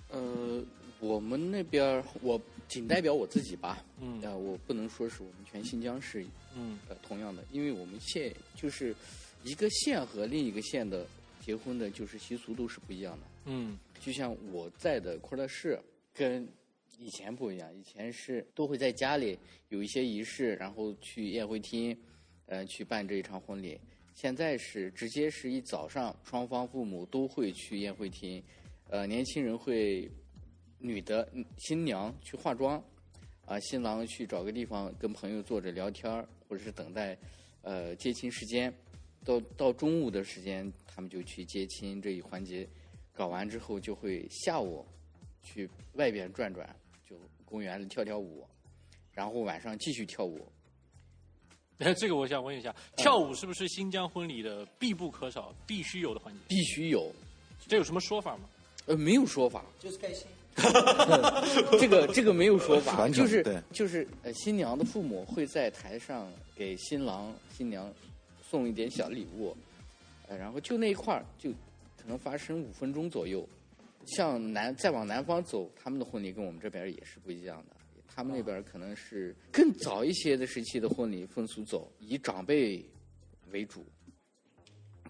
[0.10, 0.64] 呃，
[1.02, 2.40] 我们那边儿我
[2.70, 8.96] 仅代表我自己吧，嗯呃，我不能说是我们全新疆是，嗯呃，同样的，因为我们县就是
[9.44, 11.06] 一个县和另一个县的
[11.42, 13.28] 结婚的，就是习俗都是不一样的。
[13.50, 15.78] 嗯就像我在的库尔勒市
[16.14, 16.48] 跟
[16.98, 19.38] 以前不一样，以前是都会在家里
[19.70, 21.96] 有一些仪式，然后去宴会厅，
[22.48, 23.80] 呃，去办这一场婚礼。
[24.14, 28.44] 现在是直接是一早上，双方父母都会去宴会厅，
[28.90, 30.10] 呃，年轻人会
[30.80, 32.84] 女的新娘去化妆，
[33.46, 37.16] 啊、新郎去找个地方跟朋友坐着聊天儿或者是等待
[37.62, 38.74] 呃接亲时间。
[39.24, 42.68] 到到中午的时间，他们就去接亲这一环节，
[43.14, 44.86] 搞完之后就会下午
[45.44, 46.76] 去外边转转，
[47.50, 48.46] 公园里跳跳舞，
[49.14, 50.46] 然后晚上继续跳舞。
[51.80, 56.40] 哎，这个我想问一下，跳舞是不是新疆婚礼的必不可少、必须有的环节？
[56.48, 57.12] 必须有，
[57.68, 58.50] 这有什么说法吗？
[58.88, 60.26] 呃，没有说法，就是开心。
[61.80, 67.94] 这个这个没有说法，就是就是呃，新娘的父母会在台上给新郎新娘
[68.42, 69.56] 送一点小礼物，
[70.28, 71.52] 呃，然后就那一块儿就
[71.96, 73.48] 可能发生五分钟左右。
[74.08, 77.76] 像南再往南方走，他们的婚礼跟我们这边也是不一样的。
[78.08, 82.84] 他们那边可能是更早一些的时期的婚礼风俗走，以长辈
[83.52, 83.86] 为主。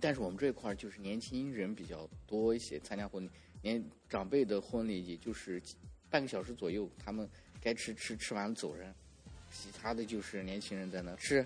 [0.02, 3.30] 但是我们这块儿就是年轻人比较多一些，参加婚礼，
[3.62, 5.62] 年长辈的婚礼也就是
[6.10, 7.28] 半个小时左右，他们
[7.62, 8.94] 该吃吃，吃完了走人，
[9.52, 11.46] 其他的就是年轻人在那吃、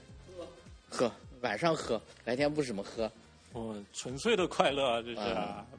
[0.89, 1.11] 喝，
[1.41, 3.11] 晚上喝，白天不怎么喝，
[3.53, 5.21] 哦，纯粹的快乐啊，这是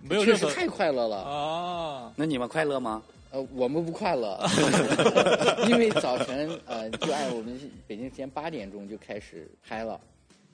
[0.03, 1.17] 没有任何确实太快乐了。
[1.23, 2.13] 啊。
[2.17, 3.03] 那你们快乐吗？
[3.31, 4.39] 呃，我们不快乐，
[5.67, 9.99] 因为早晨呃，就按我们北京时间八点钟就开始拍了，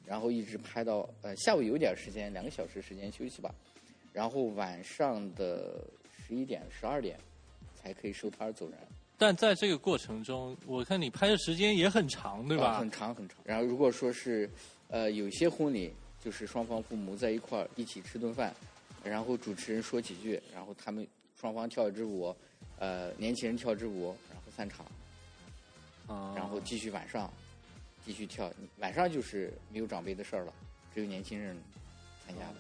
[0.07, 3.53] 然后一直拍到呃下午有点时间，两个小时时间休息吧，
[4.13, 5.85] 然后晚上的
[6.25, 7.19] 十一点、十二点
[7.75, 8.79] 才可以收摊儿走人，
[9.17, 12.67] 但在这个过程中，我看你拍的时间也很长，对吧？
[12.67, 13.39] 啊很长很长。
[13.43, 14.49] 然后如果说是
[14.87, 15.93] 呃有些婚礼，
[16.25, 18.55] 就是双方父母在一块儿一起吃顿饭，
[19.03, 21.07] 然后主持人说几句，然后他们
[21.41, 22.35] 双方跳一支舞，
[22.79, 24.85] 呃年轻人跳支舞，然后散场。
[26.07, 27.31] 啊然后继续晚上
[28.05, 28.51] 继续跳。
[28.79, 30.53] 晚上就是没有长辈的事儿了，
[30.95, 31.57] 只有年轻人
[32.27, 32.55] 参加的。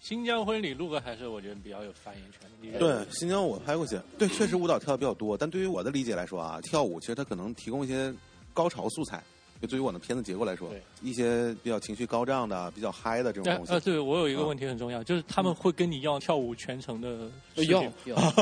[0.00, 2.78] 新疆婚礼，陆哥还是我觉得比较有发言权的。
[2.78, 5.36] 对，新疆我拍过去，对，确实舞蹈跳的比较多。
[5.36, 8.12] 但对于我的理解来说啊，跳舞其实它可能提供一些
[8.52, 9.22] 高潮素材。
[9.62, 10.68] 就对于我的片子结构来说，
[11.02, 18.34] 一些比较情绪高涨的、比较嗨的这种东西呃呃，，对我有一个问题很重要，就是他们会跟你要跳舞全程的视要频，要，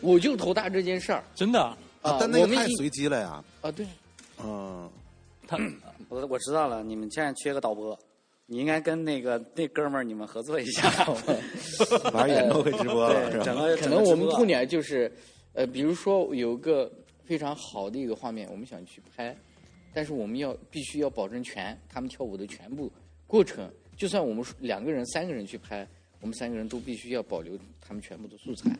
[0.00, 3.44] 我就头大这件事儿 真的啊啊，但那我们一个太随机了呀。
[3.60, 3.86] 啊，对，
[4.42, 4.90] 嗯，
[5.46, 5.56] 他
[6.10, 7.96] 我我知道了，你们现在缺个导播，
[8.46, 10.90] 你应该跟那个那哥们儿你们合作一下。
[12.12, 13.44] 玩演唱会直播了是对，吧？
[13.44, 15.10] 整个可能我们痛点就是，
[15.52, 16.90] 呃，比如说有个
[17.24, 19.34] 非常好的一个画面，我们想去拍，
[19.94, 22.92] 但是我们要必须要保证全他们跳舞的全部
[23.26, 25.86] 过程，就算我们两个人、三个人去拍，
[26.20, 28.70] 我们三个人都必须要保留他们全部的素材。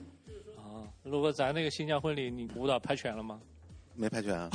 [0.57, 3.41] 啊，如果咱那个新疆婚礼，你舞蹈拍全了吗？
[3.95, 4.51] 没拍全啊。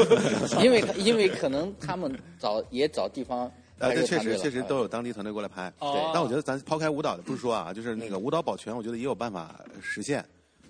[0.64, 3.40] 因为因为可能他们找也找地方
[3.78, 5.70] 啊，这确实确实啊都有当地团队过来拍。
[5.80, 10.24] 哦但我觉得咱抛开舞蹈的不是说啊，就是那个舞蹈保全，我觉得也有办法实现。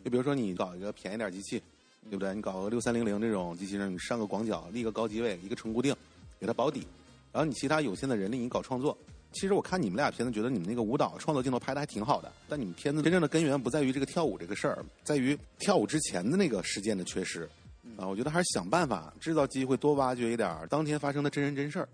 [0.04, 1.62] 就比如说你搞一个便宜点机器，
[2.10, 2.34] 对不对？
[2.34, 5.94] 你搞个六三零零这种机器人，你上个广角，立个高机位，一个纯固定，
[6.40, 6.86] 给它保底。
[7.32, 8.96] 然后你其他有限的人力，你搞创作。
[9.32, 12.32] 其实我看你们俩片子，觉得你们那个舞蹈创作镜头拍的还挺好的。
[12.48, 17.48] 但你们片子真正的根源不在于这个跳舞这个事儿，在于跳舞之前的那个时间的缺失。
[17.96, 21.88] 啊，我觉得还是想办法制造机会，多挖掘一点儿当天发生的真人真事儿。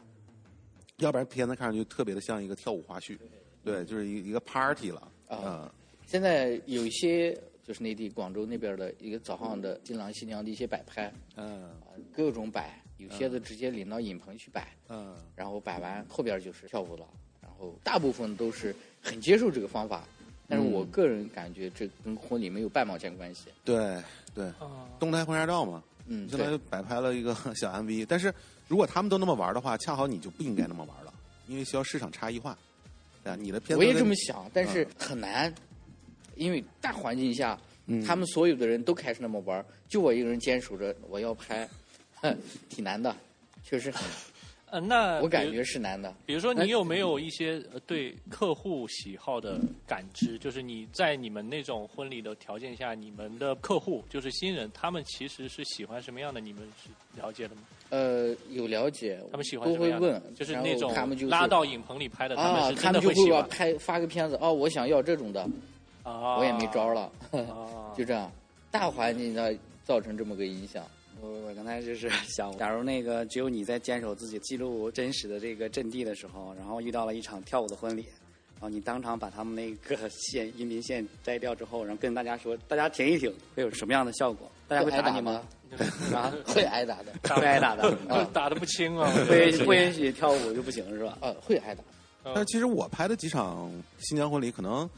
[0.99, 3.19] 要不然片子看上去特别的像一个跳舞花絮，
[3.65, 5.75] 对，就是一一个 party 了啊啊。
[6.07, 17.07] 现在有一些就是内地广州那边的一个早上的新郎新娘的一些摆拍，嗯啊，各种摆，有些的直接领到影棚去摆，嗯然后摆完后边就是跳舞了，
[17.41, 20.07] 然后大部分都是很接受这个方法，
[20.49, 23.47] 但是我个人感觉这跟婚礼没有半毛钱关系。
[23.65, 24.01] 对
[24.35, 28.05] 对，啊，动态婚纱照嘛，嗯，相当于，摆拍了一个 小 MV。
[28.07, 28.33] 但是
[28.69, 31.15] 如果他们都那么玩的话，恰好你就不应该那么玩了，
[31.47, 32.57] 因为需要市场差异化。
[33.23, 35.53] 对啊，你的片子我也这么想，但是很难，
[36.37, 41.69] 因为大环境下，嗯他们所有的人都开始那么玩，就我一个人坚守着我要拍，
[42.15, 42.37] 哼
[42.69, 43.15] 挺难的，
[43.63, 44.13] 确实很难，
[44.71, 46.13] 呃，那我感觉是难的。
[46.27, 50.37] 比如说，你有没有一些呃对客户喜好的感知？
[50.39, 56.41] 就是你在你们那种婚礼的条件下，你们的客户就是新人，他们其实是喜欢什么样的？
[56.41, 57.63] 你们是了解的吗？
[57.91, 60.09] 呃，有了解，他们喜欢都会什么样的？
[60.09, 63.49] 问，就是那种他们就拉到影棚里拍的，他们啊，是真的他们就会会喜欢。
[63.49, 65.49] 拍发个片子，哦，我想要这种的，
[66.05, 68.31] 啊，我也没招了，啊， 就这样，
[68.71, 69.43] 大环境下
[69.85, 70.85] 造成这么个影响。
[71.21, 78.03] 我我刚才就是想， 假如那个只有你在坚守自己记录真实的这个阵地的时候，然后遇到了一场跳舞的婚礼，
[78.55, 84.51] 然后你当场把他们那个线音频线摘掉之后，然后跟大家说，大家停一停， 会有什么样的效果？
[84.69, 85.43] 大家会打打你吗？
[86.15, 91.19] 啊，会挨打的，会挨打的，啊打的不轻啊，不允不允许跳舞就不行是吧？
[91.21, 91.83] 呃，会挨打。
[92.35, 94.89] 但其实我拍的几场新疆婚礼，可能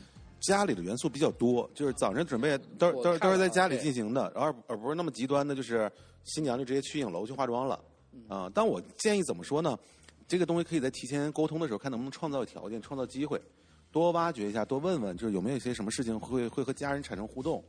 [0.41, 5.91] 家里的元素比较多，就是早晨准备都我都是都是在家里进行的，而而不是那么极端的，就是
[6.25, 8.51] 新娘就直接去影楼去化妆了嗯啊。
[8.55, 9.79] 但我建议怎么说呢？
[10.29, 13.41] 这个东西可以在提前沟通的时候，看能不能创造条件、创造机会，
[13.93, 17.65] 多挖掘一下，多问问，就是有没有一些什么事情会会和家人产生互动，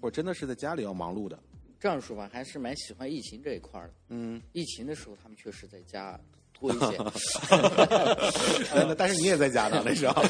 [0.00, 1.38] 或者真的是在家里要忙碌的。
[1.78, 3.94] 这样说吧，还是蛮喜欢疫情这一块儿的。
[4.08, 6.18] 嗯，疫情的时候，他们确实在家
[6.60, 6.96] 多一些，
[8.96, 10.22] 但是你也在家呢，那时候。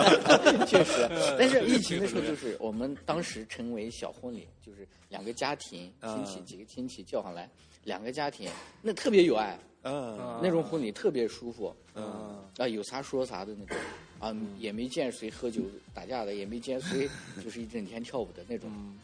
[0.66, 1.08] 确实。
[1.38, 7.48] 但是疫情的时候，就是我们当时称为小婚礼，就是两个家庭亲戚嗯几个亲戚叫上来，
[7.84, 8.48] 两个家庭
[8.82, 13.76] 那特别有爱，嗯那种婚礼特别舒服嗯啊，有啥说啥的那种
[14.20, 15.62] 啊，也没见谁喝酒
[15.94, 17.08] 打架的，也没见谁
[17.42, 18.70] 就是一整天跳舞的那种。
[18.70, 18.98] 嗯，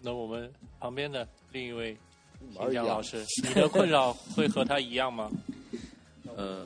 [0.00, 1.96] 那我们旁边的另一位
[2.54, 5.28] 玩儿一样新疆老师，你的困扰会和他一样吗？
[6.38, 6.64] 呃，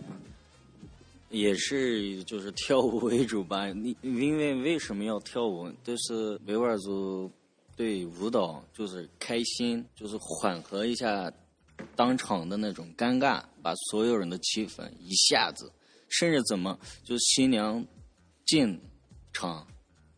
[1.30, 3.68] 也是就是跳舞为主吧。
[3.68, 5.66] 你因为为什么要跳舞？
[5.82, 7.30] 就是维吾尔族
[7.74, 11.32] 对舞蹈就是开心，就是缓和一下
[11.96, 15.72] 当场的那种尴尬，把所有人的气氛一下子，
[16.10, 17.82] 甚至怎么就新娘
[18.44, 18.78] 进
[19.32, 19.66] 场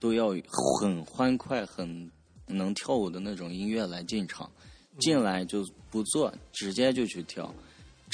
[0.00, 0.34] 都要
[0.80, 2.10] 很欢快、很
[2.48, 4.50] 能跳舞的那种音乐来进场，
[4.98, 7.54] 进来就不坐，直接就去跳。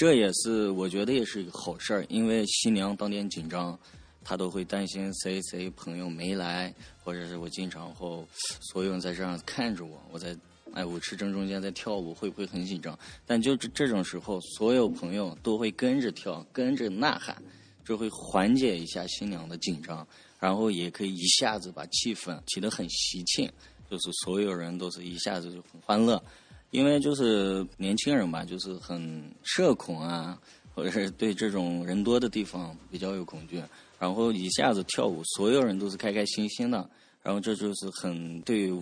[0.00, 3.78] 这也是我觉得也是一个好事儿，因为新娘当天紧张，
[4.24, 8.26] 她都会担心谁谁朋友没来，或者是我进场后
[8.72, 10.34] 所有人在这样看着我，我在
[10.72, 12.98] 哎舞池正中间在跳舞，会不会很紧张？
[13.26, 17.36] 但就这这种时候，所有朋友都会跟着跳，跟着呐喊，
[17.84, 20.08] 这会缓解一下新娘的紧张，
[20.38, 23.46] 然后也可以一下子把气氛起得很喜庆，
[23.90, 26.24] 就是所有人都是一下子就很欢乐。
[26.70, 30.38] 因为就是年轻人吧，就是很社恐啊，
[30.74, 33.62] 或者是对这种人多的地方比较有恐惧，
[33.98, 36.88] 然后一下子跳舞，所有人都是开开心心的，
[37.22, 38.72] 然后这就是很对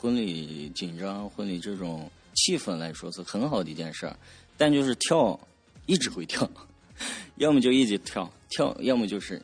[0.00, 4.16] 婚礼紧张、婚礼这种气氛来说是很好的一件事儿。
[4.56, 5.38] 但就是跳，
[5.86, 6.48] 一直会跳，
[7.36, 9.40] 要么就一直跳跳，要么就是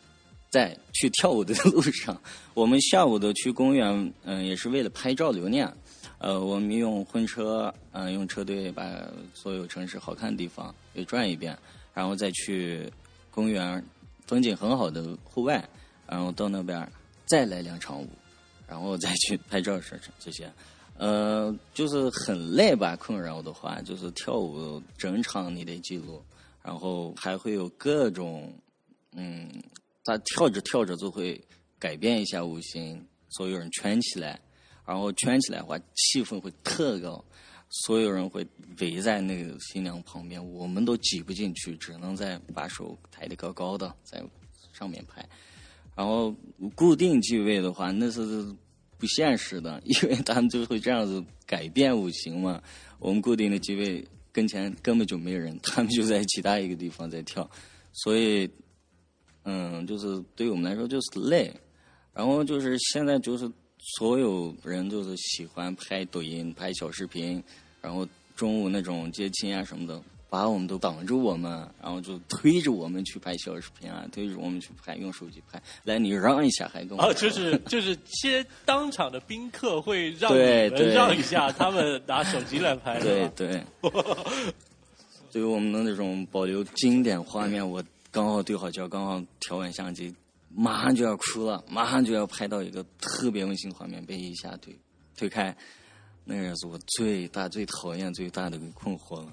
[0.50, 2.20] 在去跳舞的路上。
[2.54, 5.72] 我们下午的去公园，嗯，也是为了拍照留念。
[6.24, 11.54] 呃，我们用婚车，嗯、用车队把所有城市好看的地方给转一遍，
[11.92, 12.90] 然后再去
[13.30, 13.84] 公园，
[14.26, 15.62] 风景很好的户外，
[16.06, 16.90] 然后到那边
[17.26, 18.08] 再来两场舞，
[18.66, 20.50] 然后再去拍照这这些，
[20.96, 22.96] 呃，就是很累吧？
[22.96, 26.22] 困扰的话，就是跳舞整场你得记录，
[26.62, 28.50] 然后还会有各种，
[29.12, 29.46] 嗯，
[30.04, 31.38] 他跳着跳着就会
[31.78, 34.40] 改变一下舞型，所有人圈起来。
[34.86, 37.24] 然后圈起来的话，气氛会特高，
[37.70, 38.46] 所有人会
[38.80, 44.22] 围在那个新娘旁边，我们都挤不进去，只能在把手抬得高高的在
[44.72, 45.26] 上面拍。
[45.96, 46.34] 然后
[46.74, 48.44] 固定机位的话，那是
[48.98, 52.62] 不现实的， 因为他们就会这样子改变舞行嘛。
[52.98, 57.48] 我们固定的机位跟前根本就没人，他们就在其他一个地方在跳，
[57.92, 58.50] 所以，
[59.44, 61.50] 嗯，就是对我们来说就是累。
[62.12, 63.50] 然后就是现在就是。
[63.84, 67.42] 所有人都是喜欢拍抖音、拍小视频，
[67.82, 75.62] 然后中午那种接亲啊什么的，把我们都挡住我们，然后就推着我们去拍小视频啊，推着我们去拍，用手机拍。
[75.84, 82.98] 来，你让一下，还跟我哦，就是就是接当场的宾客会让你们对对让一下，他们拿手机来拍。
[83.00, 83.62] 对对，
[85.30, 90.14] 对于我们的那种保留经典画面，我刚好对好焦，刚好调完相机，
[90.54, 94.76] 马上就要哭了，马上就要拍到一个特别温馨的画面，被一下推
[95.16, 95.56] 推开，
[96.24, 99.32] 那个是我最大、最讨厌、最大的一个困惑了。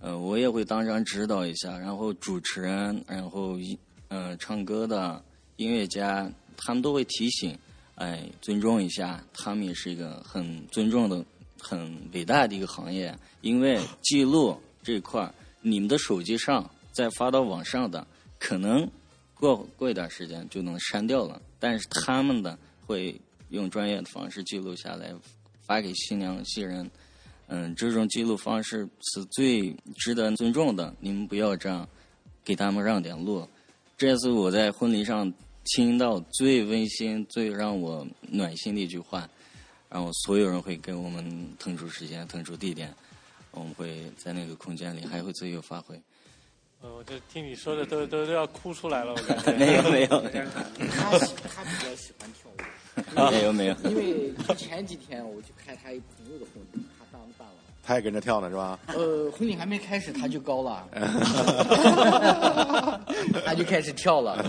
[0.00, 5.24] 呃，我也会当场指导一下，然后主持人，然后一呃唱歌的
[5.56, 7.56] 音乐家，他们都会提醒，
[7.94, 11.24] 哎，尊重一下，他们也是一个很尊重的、
[11.58, 18.06] 很伟大的一个行业，因为记录这块儿，你们的手机上再发到网上的，
[18.38, 18.86] 可能
[19.38, 23.14] 过过一段时间就能删掉了，但是他们的会
[23.50, 25.14] 用专业的方式记录下来，
[25.60, 26.90] 发给新娘新人。
[27.48, 30.92] 嗯，这种记录方式是最值得尊重的。
[30.98, 31.88] 你们不要这样，
[32.44, 33.46] 给他们让点路。
[33.96, 35.32] 这是我在婚礼上
[35.64, 39.28] 听到最温馨、最让我暖心的一句话。
[39.88, 42.92] 然后所有人会给我们腾出时间、腾出地点，
[43.52, 45.96] 我们会在那个空间里还会自由发挥。
[46.82, 49.52] 呃，我这听你说的都都都要哭出来了，我感觉。
[49.56, 50.08] 没有没有，
[50.90, 52.56] 他喜他比较喜欢跳舞，
[53.32, 53.74] 没有没有。
[53.84, 57.56] 因为前几天我去开他一朋友的婚礼，他当伴郎。
[57.82, 58.78] 他也跟着跳呢，是吧？
[58.88, 60.86] 呃，婚礼还没开始他就高了，
[63.46, 64.44] 他就开始跳了。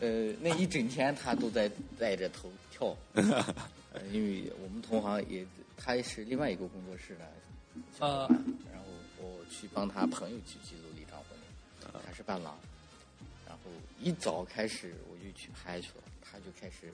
[0.00, 3.44] 呃，那一整天他都在带着头跳，呃，
[4.10, 5.46] 因为我们同行也，
[5.76, 7.24] 他是另外一个工作室的
[8.00, 8.26] 呃，
[8.72, 8.86] 然后
[9.20, 10.76] 我去帮他朋友去记
[11.94, 12.58] 录了一场婚礼，他是伴郎，
[13.46, 16.92] 然后一早开始我就去拍去了，他就开始，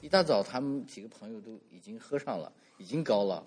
[0.00, 3.44] 一大早他们几个朋友都已经喝上了，已经高了。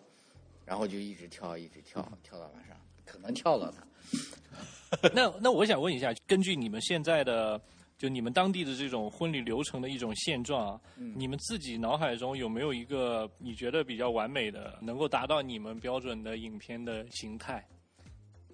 [0.65, 3.87] 然后就一直跳，一直跳，跳到晚上，可能跳了他。
[5.15, 7.57] 那那我想问一下，根据你们现在的
[7.97, 17.65] 就你们当地的这种婚礼流程的一种现状啊，嗯你们自己脑海中有没有一个你觉得比较完美的，能够达到你们标准的影片的形态？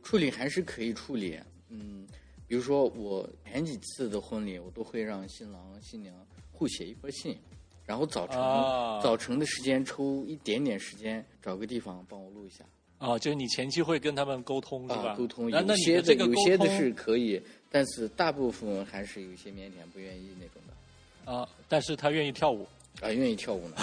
[0.04, 1.40] 处理还是可以处理，
[1.70, 2.08] 嗯，
[2.48, 6.14] 比如说我前几次的婚礼，我都会让新郎新娘
[6.52, 7.38] 互写一封信，
[7.86, 12.64] 然后早晨、啊早晨的时间抽一点点时间，找个地方帮我录一下。
[13.00, 15.12] 哦，就是你前期会跟他们沟通是吧？
[15.12, 21.32] 啊，沟通有些的有些的是可以但是大部分还是有一些腼腆，不愿意那种的。
[21.32, 22.66] 啊，但是他愿意跳舞。
[23.02, 23.76] 啊，愿意跳舞呢。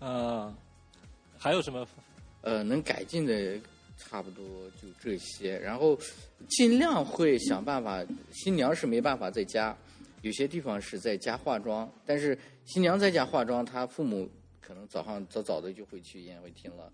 [0.00, 0.56] 啊，
[1.38, 1.86] 还有什么？
[2.40, 3.58] 呃，能改进的
[3.96, 4.44] 差不多
[4.80, 5.98] 就这些，然后
[6.48, 8.04] 尽量会想办法。
[8.32, 9.76] 新娘是没办法在家，
[10.22, 14.28] 有些地方是在家化妆，但是新娘在家化妆，她父母
[14.60, 16.92] 可能早上早早的就会去宴会厅了。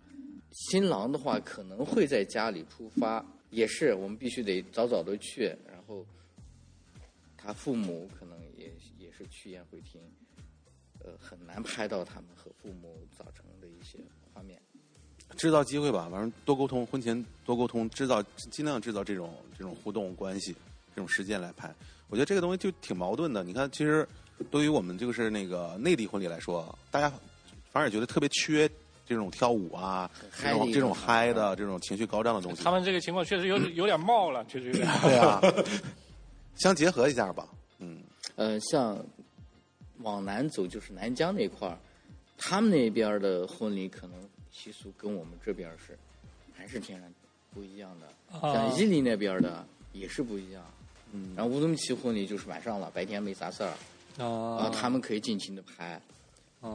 [0.53, 6.07] 新郎的话可能会在家里出发，也是我们必须得早早的去，然后
[7.37, 10.01] 他父母可能也也是去宴会厅。
[11.05, 13.99] 呃，很难拍到他们和父母早晨的一些
[14.33, 14.63] 画面。
[15.37, 20.55] 制造机会吧，反正多沟通，婚前多沟通，制造尽量制造这种这种互动关系，
[20.95, 21.73] 这种时间来拍。
[22.09, 23.43] 我觉得这个东西就挺矛盾的。
[23.43, 24.07] 你看，其实
[24.51, 27.11] 对于我们就是那个内地婚礼来说，大家
[27.71, 28.69] 反而觉得特别缺
[29.07, 30.11] 这种跳舞啊，
[30.41, 32.63] 这种这种嗨的、这种情绪高涨的东西。
[32.63, 34.87] 他们这个情况确实有有点冒了，确实有点。
[35.03, 35.41] 对啊，
[36.57, 37.49] 相结合一下吧。
[37.79, 38.03] 嗯，
[38.37, 38.99] 呃，像。
[39.99, 41.79] 往南走就是南疆那块儿，
[42.37, 44.17] 他们那边的婚礼可能
[44.53, 45.99] 习俗跟我们这边是
[46.53, 47.13] 还是天然
[47.53, 48.07] 不一样的。
[48.41, 50.65] 像伊犁那边的也是不一样。
[51.13, 51.33] 嗯。
[51.35, 54.25] 然后乌鲁木齐婚礼就是晚上了，白天没啥事儿。
[54.25, 54.71] 啊。
[54.71, 56.01] 他们可以尽情的拍。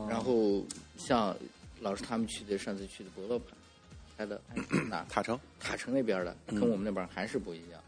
[0.09, 0.65] 然后
[0.97, 1.33] 像
[1.79, 3.39] 老师他们去的，上次去的博乐
[4.17, 4.41] 拍的
[4.89, 5.05] 哪？
[5.07, 5.39] 塔城。
[5.59, 7.81] 塔城那边的跟我们那边还是不一样。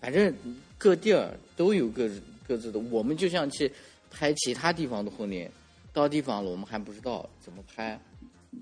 [0.00, 0.32] 反正
[0.78, 2.08] 各地儿都有各
[2.46, 3.72] 各自的，我们就像去。
[4.16, 5.50] 拍其他地方的婚礼，
[5.92, 8.00] 到地方了我们还不知道怎么拍，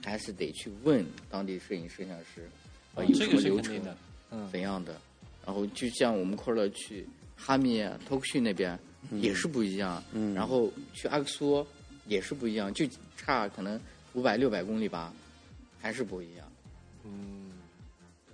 [0.05, 2.49] 还是得去问当地摄影摄像师，
[2.95, 3.81] 啊有什么流程，
[4.31, 4.49] 嗯。
[4.51, 5.01] 怎样的，
[5.45, 8.79] 然后就像我们快乐去哈密、托克逊那边
[9.13, 11.67] 也是不一样，嗯，然后去阿克苏
[12.07, 12.87] 也是不一样，就
[13.17, 13.81] 差可能
[14.15, 15.13] 五百六百公里吧，
[15.81, 16.51] 还是不一样，
[17.05, 17.51] 嗯，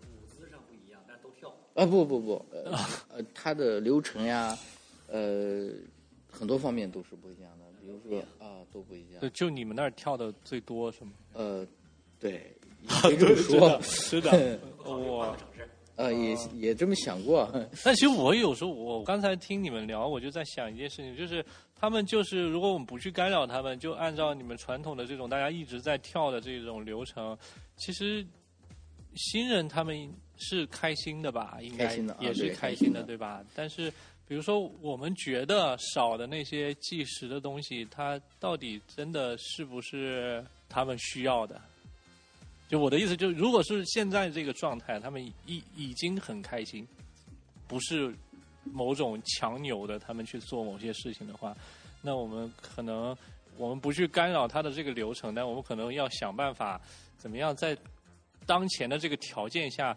[0.02, 2.72] 舞姿上不一样，但都跳，啊不不不，呃
[3.08, 4.56] 呃它的流程呀，
[5.08, 5.70] 呃。
[6.30, 9.30] 很多方面都是不一样的，比如说啊，都不一样。
[9.32, 11.12] 就你们那儿跳的最多是吗？
[11.32, 11.66] 呃，
[12.20, 12.54] 对，
[12.86, 15.36] 可以这么说，是的，哇，
[15.96, 17.50] 呃，也也这么想过。
[17.84, 27.36] 但其实我有时候，我刚才听你们聊，我就在想一件事情，就是他们就是如果我们不去干扰他们，就按照你们传统的这种大家一直在跳的这种流程，
[27.76, 28.24] 其实
[29.14, 31.58] 新人他们是开心的吧？
[31.60, 33.44] 应该也是开心的，对吧？
[33.54, 33.92] 但是。
[34.28, 41.58] 比如说，我们觉得少的那些计时的东西，它到底真的是不是他们需要的？
[42.68, 46.86] 就我的意思，就如果是现在这个状态，他们已已经很开心，
[47.66, 48.14] 不是
[48.64, 51.56] 某种强扭的他们去做某些事情的话，
[52.02, 53.16] 那我们可能
[53.56, 56.78] 我们不去干扰他的这个流程，但我们可能要想办法，
[57.16, 57.74] 怎么样在
[58.44, 59.96] 当前的这个条件下。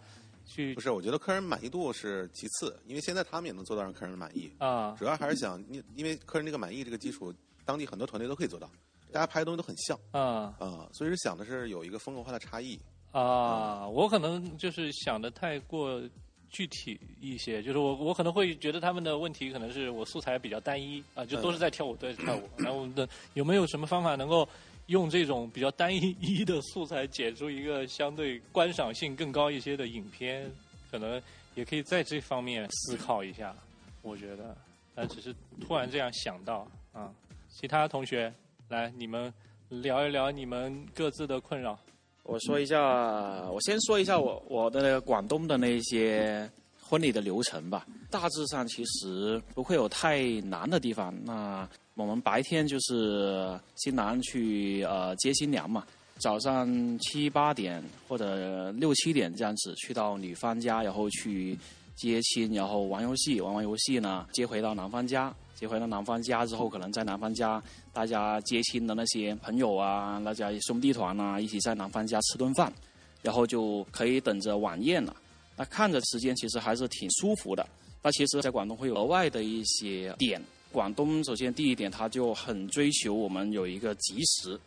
[0.75, 4.95] 不是，我觉得客人满意度是其次，因为现在他们也能做到让客人满意啊。
[4.97, 7.33] 主要还是想，因因为客人这个满意这个基础，
[7.65, 8.69] 当地很多团队都可以做到，
[9.11, 12.79] 大家拍的东西都很像啊啊，所以是想的是有一个风格化的差异
[13.11, 13.87] 啊。
[13.87, 16.01] 我可能就是想的太过
[16.49, 22.49] 具体一些，就是我我可能会觉得他们的问题可能是我素材比较单一啊，就都是在跳舞，对跳舞。
[22.57, 24.47] 然后我们的有没有什么方法能够？
[24.91, 30.51] 用这种比较单一 的素材剪出一个相对观赏性更高一些的影片，
[30.91, 31.19] 可能
[31.55, 33.55] 也可以在这方面思考一下。
[34.01, 34.55] 我觉得，
[34.93, 37.09] 但只是突然这样想到啊。
[37.49, 38.33] 其他同学，
[38.69, 39.33] 来，你们
[39.69, 41.79] 聊一聊你们各自的困扰。
[42.23, 46.49] 我说一下，我先说一下我我的广东的那些
[46.81, 47.85] 婚礼的流程吧。
[48.09, 51.13] 大致上其实不会有太难的地方。
[51.23, 51.67] 那
[52.01, 55.85] 我们白天就是新郎去呃接新娘嘛，
[56.17, 56.67] 早上
[56.99, 61.57] 七八点或者六七点这样子去到女方家，然后去
[61.95, 67.61] 接亲，然后玩游戏，玩完游戏呢接回到男方家，接回到男方家之后，可能在男方家
[67.93, 72.73] 大家接亲的那些朋友啊，那家兄弟团啊，一起在男方家吃顿饭，
[73.21, 75.15] 然后就可以等着晚宴了。
[75.55, 77.63] 那看着时间其实还是挺舒服的。
[78.01, 80.41] 那其实，在广东会有额外的一些点。
[80.71, 84.59] 广东首先第一点，他就很追求我们有一个及时，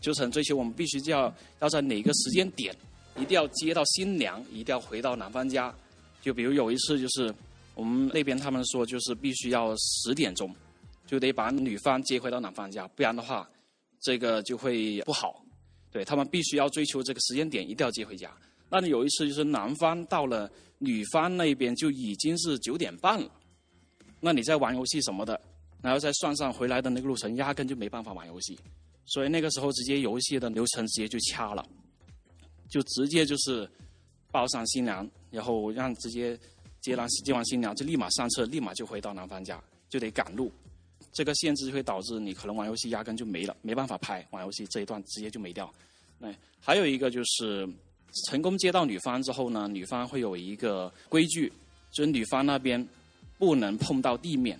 [0.00, 2.74] 就是很追求我们必须要要在哪个时间点，
[3.16, 5.74] 一定要接到新娘，一定要回到男方家。
[6.20, 7.32] 就比如有一次，就是
[7.74, 10.54] 我们那边他们说，就是必须要十点钟，
[11.06, 13.48] 就得把女方接回到男方家，不然的话，
[14.00, 15.44] 这个就会不好。
[15.90, 18.30] 对他们必须要追求这个时间点，一定要接回家。
[18.68, 23.30] 那你有一次就是男方到了女方那边就已经是九点半了。
[24.20, 25.40] 那你在玩游戏什么的，
[25.80, 28.58] 然后再算上回来的那个路程，压根就没办法玩游戏，
[29.06, 31.66] 所以那个时候直接游戏的流程直接就掐了，
[32.68, 33.68] 就直接就是
[34.30, 36.38] 抱上新娘，然后让直接
[36.80, 40.50] 接完接完新娘就立马上车，立马就回到男方家，就得赶路。
[41.12, 45.72] 这个限制就会导致你可能玩游戏压根就没了，没办法拍玩游戏这一段直接就没掉。
[46.18, 47.68] 那还有一个就是
[48.26, 51.50] 成功接到女方之后呢，女方会有一个规矩，
[51.90, 52.86] 就是女方那边
[53.38, 54.58] 不能碰到地面。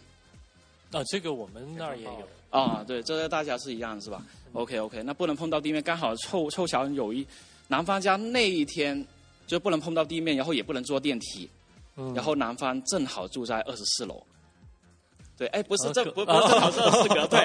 [0.92, 2.28] 啊，这个我们那儿也有。
[2.50, 4.24] 啊，对，这个大家是一样是吧
[4.54, 7.26] ？OK OK，那不能碰到地面，刚好凑凑巧有一
[7.66, 9.04] 男方家那一天
[9.46, 11.46] 就不能碰到地面，然后也不能坐电梯，
[11.96, 14.22] 嗯然后男方正好住在二十四楼。
[15.38, 17.40] 对，哎，不是这不不是正好是二十四格，对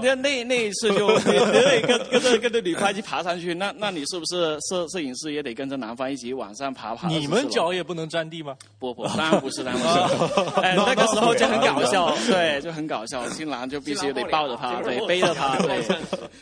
[0.00, 7.06] 那那那一次就你你得跟跟着跟着女方一起爬上去，那那你是不是摄摄影师也得跟着男方一起往上爬爬？
[7.08, 8.56] 你们脚也不能沾地吗？
[8.78, 10.60] 不不，当然不是，当然不是。
[10.62, 13.28] 哎，那个时候就很搞笑，对，就很搞笑。
[13.28, 15.84] 新郎就必须得抱着他，对，背着他，对，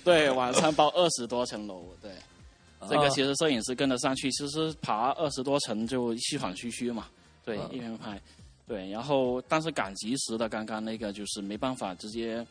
[0.05, 2.11] 对，往上抱二十多层楼，对。
[2.89, 7.07] 这个其实摄影师跟得上去，其实爬二十多层就气喘吁吁嘛，
[7.45, 8.21] 对，一边拍，
[8.67, 12.45] 对，然后但是赶及时的，刚刚那个就是没办法，直接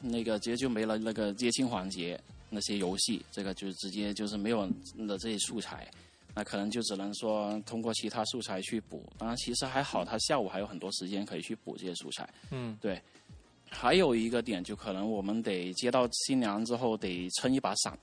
[0.00, 4.66] 那个直接就没了那个接亲环节那些游戏，这个就直接就是没有
[5.06, 5.88] 的这些素材。
[6.34, 9.02] 那可能就只能说通过其他素材去补。
[9.18, 12.26] 当然，其实还好，他下午还有很多时间可以去补这些素材。
[12.50, 12.98] 嗯，对。
[13.68, 17.98] 还有一个点，就可能我们得接到新娘之后，得撑一把伞，啊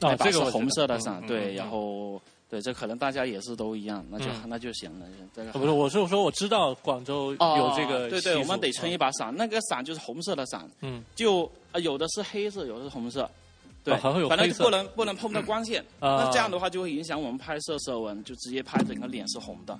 [0.00, 5.06] 那把红色的伞，对，嗯然后对，这可能大家也是都一样，那就、嗯那就行了。
[5.34, 13.28] 这个不是，我是说我知道广州有这个哦、对对，我们得撑一把伞，那个伞就是红色的伞，嗯，就呃有的是黑色，有的是红色。
[13.82, 19.78] 对，哦有反正不能不能碰到光线，啊那这样的话就会影响我们拍摄色纹，就直接拍整个脸是红的。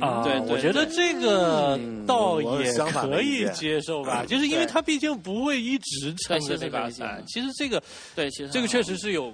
[0.00, 7.24] 啊，对对我觉得这个倒也可以接受吧，就是因为它毕竟不会一直撑着这把对伞。
[7.26, 7.82] 其其实这个
[8.14, 9.32] 对，其实这个确实是有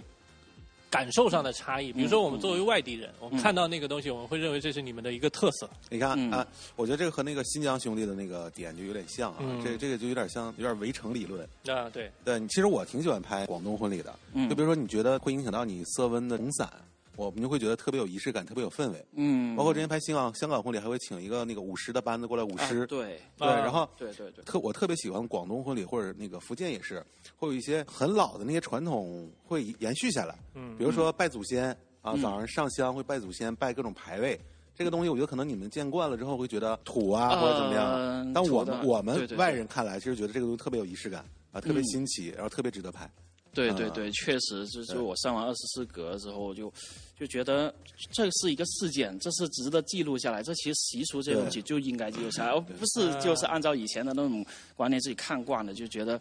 [0.95, 1.93] 感受上的差异。
[1.93, 5.69] 比如说，我们作为外地人，我们嗯看到那个东西，我们会认为这是你们的一个特色。
[5.91, 11.43] 你看、嗯啊，我觉得这个和那个新疆兄弟的那个点就有点像啊，嗯这这个就有点像，有点围城理论。
[11.67, 16.73] 啊，对，对，你其实我挺喜欢拍广东婚礼的，嗯就比如说你觉得会影响到你色温的红伞，
[17.17, 19.05] 我们就会觉得特别有仪式感，特别有氛围。
[19.15, 22.83] 嗯，包括之前拍香港香港婚礼，还会请一个那个舞狮的班子过来舞狮。
[22.83, 27.05] 啊对对，然后对对对，特我特别喜欢广东婚礼或者那个福建也是，
[27.37, 30.37] 会有一些很老的那些传统会延续下来。
[30.55, 31.71] 嗯比如说拜祖先
[32.03, 34.39] 啊，嗯早上上香会拜祖先，拜各种牌位。
[34.77, 43.09] 这个东西我觉得可能你们见惯了之后会觉得土啊呃或者怎么样，但我们我们外人看来，其实觉得这个东西特别有仪式感啊，特别嗯新奇，然后特别值得拍。
[43.55, 44.97] 嗯对对对，确实，就对。
[44.97, 46.73] 就我上完二十四格之后，就
[47.19, 47.73] 就觉得
[48.13, 50.43] 这是一个事件，这是值得记录下来。
[50.43, 54.45] 这其实习俗这些东西就应该记录下来，而不是就是按照以前的那种
[54.77, 56.21] 观念自己看惯了，就觉得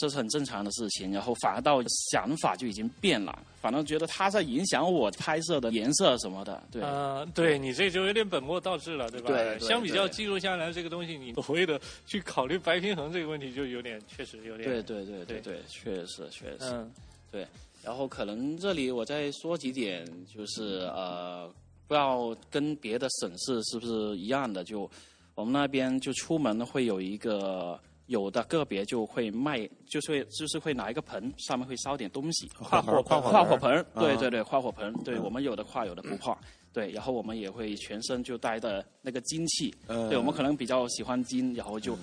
[0.00, 6.62] 这是很正常的事情，然后反而到想法就已经变了，反正觉得他在影响我拍摄的颜色什么的。
[6.72, 9.28] 对，呃，对你这就有点本末倒置了，对吧？
[9.28, 16.56] 对对相比较记录下来这个东西，你所谓的去考虑白平衡这个问题，就有点确实有点对对对对对对，确实确实。
[16.60, 16.90] 嗯
[17.30, 17.46] 对，
[17.84, 21.48] 然后可能这里我再说几点，就是呃，
[21.86, 24.64] 不要跟别的省市是不是一样的？
[24.64, 24.90] 就
[25.34, 27.78] 我们那边就出门会有一个，
[28.10, 36.36] 有的个别就会卖，就是会就是会拿一个盆，上面会烧点东西， 跨火跨跨火火盆，对啊对对，跨火盆，对我们有的跨，有的不跨。
[36.72, 41.96] 对，然后我们也会全身就带的那个金器，嗯对我们可能比较喜欢金，然后就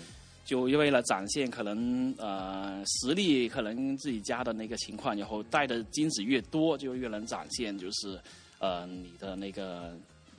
[0.46, 8.18] 就为了展现可能呃实力，可能自己家的那个情况，然后带的金子越多，就越能展现就是
[8.60, 9.94] 呃你的那个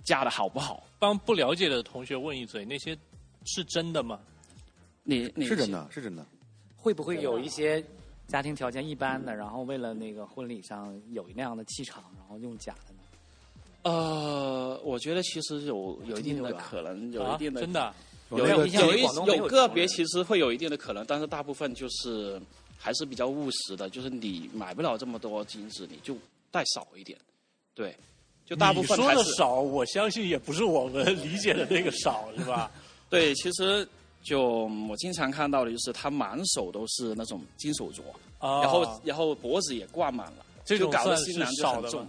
[0.04, 0.86] 嫁的好不好。
[0.98, 2.96] 帮不了解的同学问一嘴，那些
[3.44, 4.18] 是真的吗？
[5.08, 6.24] 你你是真的，是真的。
[6.76, 7.82] 会不会有一些
[8.26, 13.00] 家庭条件一般的，然后为了那个婚礼上有那样的气场，然后用假的呢？
[13.84, 17.94] 呃，我觉得其实有有一定的可能，有一定的、啊真的啊
[18.30, 22.38] 有那个一有一有有个别其实会有一定的可能，但是大部分就是
[22.76, 26.14] 还是比较务实的，就是你买不了这么多金子，你就
[26.50, 27.18] 带少一点，
[27.74, 27.96] 对，
[28.44, 32.70] 就大部分你说的少，我相信也不是我们理解的那个少，是吧？
[33.08, 33.88] 对，其实
[34.22, 38.02] 就我经常看到的就是他满手都是那种金手镯，
[38.38, 42.06] 啊然后然后脖子也挂满了，这种就搞得新娘就很重。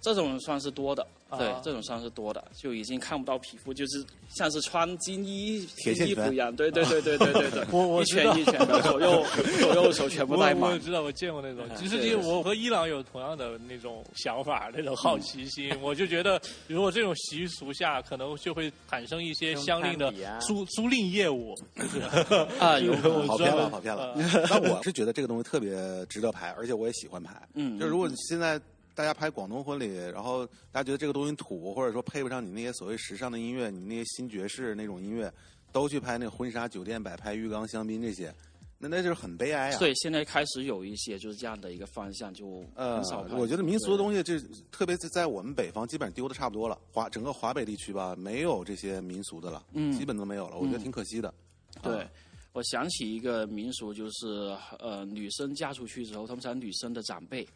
[0.00, 9.24] 这种算是多的，对啊，这种算是多的，就已经看不到皮肤，就是像是穿金衣金铁线衣服一样， 对对对对对对对，我我一拳一拳的，左右
[9.60, 10.70] 左右手全部我带满。
[10.72, 11.66] 我知道，我见过那种。
[11.76, 15.72] 其实，对其实我和伊朗有同样的那种想法，那种好奇心。
[15.82, 21.54] 我就觉得，如果这种习俗下，可能就会产生一些相应的租租赁业务。
[22.60, 22.92] 啊有
[23.26, 24.12] 跑偏了，跑偏了。
[24.14, 25.74] 呃那我是觉得这个东西特别
[26.06, 27.34] 值得拍，而且我也喜欢拍。
[27.54, 28.60] 嗯就如果你现在
[28.96, 35.30] 大家拍广东婚礼，然后大家觉得这个东西土，或者说配不上你那些所谓时尚的音乐，你那些新爵士那种音乐，
[35.70, 38.34] 都去拍那婚纱酒店摆拍浴缸香槟这些，
[38.78, 39.78] 那那就是很悲哀啊。
[39.78, 44.38] 对，现在开始有一些就是这样的一个方向，就呃很少拍。，我觉得民俗的东西，就
[44.72, 46.78] 特别是在我们北方，基本上丢的差不多了。
[46.90, 50.56] 华整个华北地区吧，没有这些民俗的了，嗯基本都没有了。
[50.56, 51.34] 我觉得嗯挺可惜的。
[51.82, 52.10] 对啊，
[52.54, 57.46] 我想起一个民俗，就是呃，女生嫁出去之后，通常女生的长辈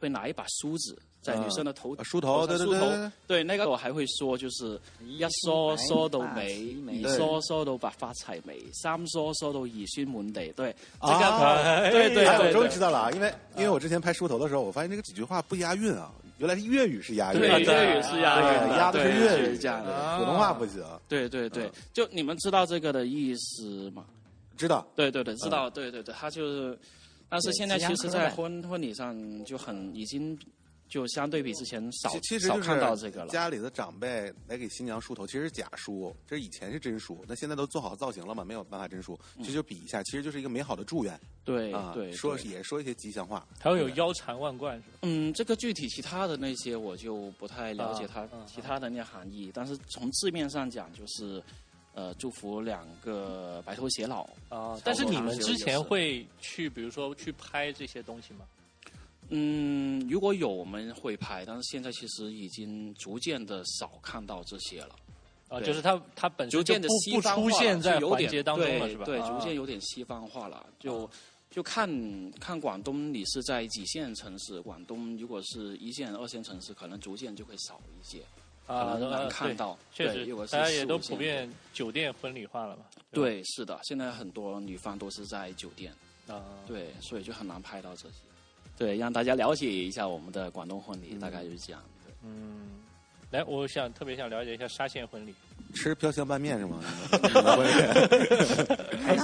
[0.00, 2.70] 会拿一把梳子在女生的头、啊梳头上梳头。
[2.70, 3.44] 对对对对对。
[3.44, 10.50] 那个我还会说，就是一梳梳到尾，眉二梳梳到白发齊眉，三梳梳到兒孫滿地。
[10.52, 20.18] 對，這個、啊，對對哎我终于知道了啊，因为因为我之前拍梳头的时候，我发现这个几句话不押韵啊，原来是粤语是押韵，对，粤语是押韵押的是对粤语，这样的。
[20.18, 20.82] 普通话不行。
[21.06, 24.06] 对对对，就你们知道这个的意思吗？
[24.56, 26.78] 知道，对对对，知道，对对对，他就是，
[27.30, 30.38] 但是现在其实，在婚婚礼上就很已经
[30.88, 33.28] 就相对比之前少其其实就少看到是这个了。
[33.28, 43.46] 家里的长辈来给新娘梳头，其实是假梳，这以前是真梳，那现在都做好造型了嘛，没有办法真梳，其实就比一下，其实就是一个美好的祝愿对啊，对，说也说一些吉祥话。
[43.60, 44.98] 还会有腰缠万贯是吧？
[45.02, 51.40] 嗯，这个具体其他的那些我就不太了解它其他的那个含义，但是从字面上讲就是，
[51.94, 54.28] 呃，祝福两个白头偕老。
[54.48, 58.44] 啊，但是你们之前会去，比如说去拍这些东西吗？
[59.28, 64.96] 嗯，如果有我们会拍，但是现在其实已经逐渐的少看到这些了。
[65.48, 69.04] 啊，就是它它本身就不渐的西不出现在有点环节当中了，是吧？
[69.04, 70.64] 对逐渐有点西方化了。
[70.78, 71.10] 就
[71.50, 71.88] 就看
[72.38, 74.60] 看广东，你是在几线城市？
[74.62, 78.39] 广东如果是一线、二线城市，可能逐渐就会少一些，啊，
[78.70, 79.76] 可能难呃对看到。
[79.92, 82.82] 确实大家也都普遍酒店婚礼化了嘛。
[82.82, 85.92] 吧对，是的，现在很多女方都是在酒店，
[86.28, 88.14] 啊，对，所以就很难拍到这些。
[88.78, 91.82] 对，让大家了解一下我们的广东婚礼，大概就是这样。
[92.06, 92.68] 对嗯，
[93.30, 95.34] 来，我想特别想了解一下沙县婚礼。
[95.74, 96.80] 吃飘香拌面是吗？
[97.10, 97.18] 他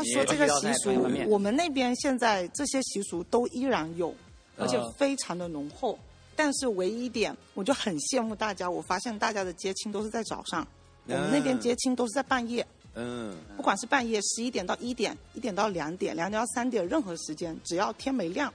[0.04, 0.92] 说这个习俗，
[1.28, 4.14] 我们那边现在这些习俗都依然有，
[4.58, 5.98] 而且啊非常的浓厚。
[6.36, 10.66] 但是唯一一点，我就很羡慕大家，我发现大家的接亲都是在早上，
[11.06, 18.52] 我们那边接亲都是在半夜，嗯，不管是半夜十一点到一点，一点到两点，两点到三点，任何时间，只要天没亮，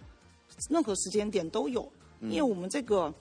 [0.70, 1.92] 任何时间点都有。
[2.22, 3.12] 因为我们这个，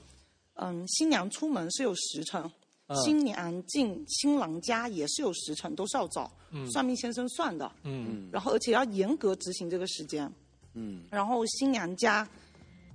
[0.57, 2.43] 嗯，新娘出门是有时辰，
[2.87, 2.97] 嗯。
[3.03, 6.31] 新娘进新郎家也是有时辰，都是要找
[6.71, 7.73] 算命先生算的。
[7.85, 8.29] 嗯。
[8.31, 10.31] 然后而且要严格执行这个时间。
[10.75, 12.29] 嗯，然后新娘家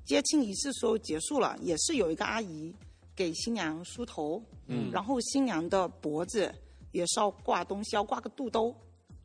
[0.06, 2.74] 接亲仪式所有结束了，也是有一个阿姨
[3.16, 4.42] 给新娘梳头。
[4.68, 6.54] 嗯，然后新娘的脖子
[6.92, 8.76] 也是要挂东西，要挂个肚兜，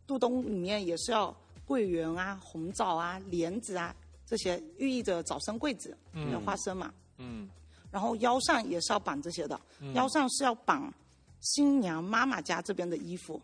[0.07, 3.95] 肚兜里面也是要桂圆啊、红枣啊、莲子啊
[4.27, 6.93] 这些，寓意着早生贵子，嗯有花生嘛。
[7.19, 7.49] 嗯
[7.91, 9.61] 然后腰上也是要绑这些的，
[9.95, 10.93] 腰上是要绑
[11.41, 13.41] 新娘妈妈家这边的衣服，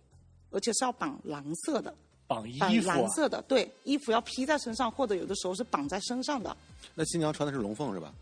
[0.51, 1.93] 而且是要绑蓝色的，
[2.27, 2.97] 绑绑衣服啊。
[2.97, 6.57] 蓝，色的，对，衣服要披在身上，或者有的时候是绑在身上的，
[6.95, 8.13] 那新娘穿的是龙凤是吧？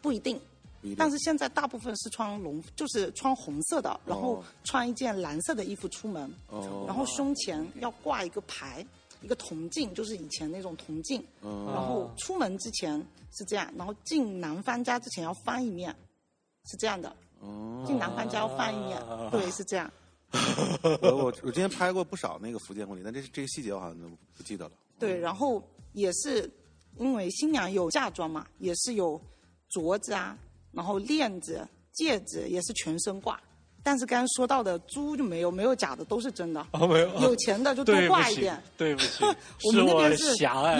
[0.00, 0.40] 不一定。
[0.80, 0.96] 不一定。
[0.98, 8.84] 但是现在大部分是穿龙，就是穿红色的，然后穿一件蓝色的衣服出门，哦，然后胸前要挂一个牌，
[9.22, 13.02] 一个铜镜，就是以前那种铜镜，嗯然后出门之前
[13.32, 15.94] 是这样，然后进男方家之前要翻一面，
[16.66, 17.08] 是这样的，
[17.40, 19.90] 哦，进男方家要翻一面，对，是这样。
[21.02, 24.72] 我我我之前拍过不少那个福建婚礼，但这这个细节我好像都不记得了。
[24.98, 25.62] 对，然后
[25.92, 26.50] 也是
[26.98, 29.20] 因为新娘有嫁妆嘛，也是有
[29.72, 30.36] 镯子啊，
[30.72, 33.40] 然后链子、戒指也是全身挂。
[33.86, 36.66] 但是刚刚说到的猪就没有，没有假的，都是真的。
[36.70, 39.22] 哦没有有钱的就多挂一点。，对不起，
[39.62, 40.24] 我是我们那边是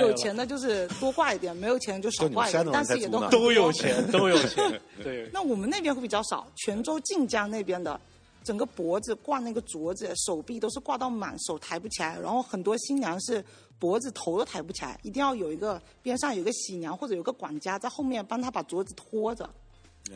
[0.00, 8.00] 有钱的，就是多挂一点；没有钱就少挂一点但是也都都有钱，都有钱， 对，那我们那边会比较少，泉州晋江那边的，
[8.44, 12.16] 整个脖子挂那个镯子，手臂都是挂到满，手抬不起来。
[12.20, 13.44] 然后很多新娘是
[13.78, 19.48] 脖子头都抬不起来，一定要有一个边上有一个喜娘或者有个管家在后面帮她把镯子拖着。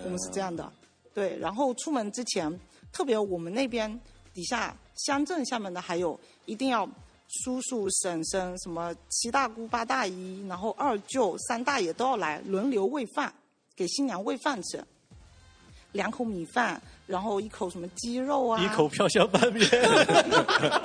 [0.05, 0.70] 我们是这样的，
[1.14, 1.39] 对。
[1.39, 2.61] 然后出门之前，
[2.93, 3.91] 特别我们那边
[4.35, 4.76] 底下
[5.07, 6.87] 乡镇下面的还有一定要
[7.43, 13.33] 叔叔、婶婶、什么七大姑八大姨，然后二舅、三大爷都要来轮流喂饭，
[13.74, 14.85] 给新娘喂饭吃。
[15.93, 20.84] 两口米饭，然后一口什么鸡肉啊，一口飘香拌面， 啊，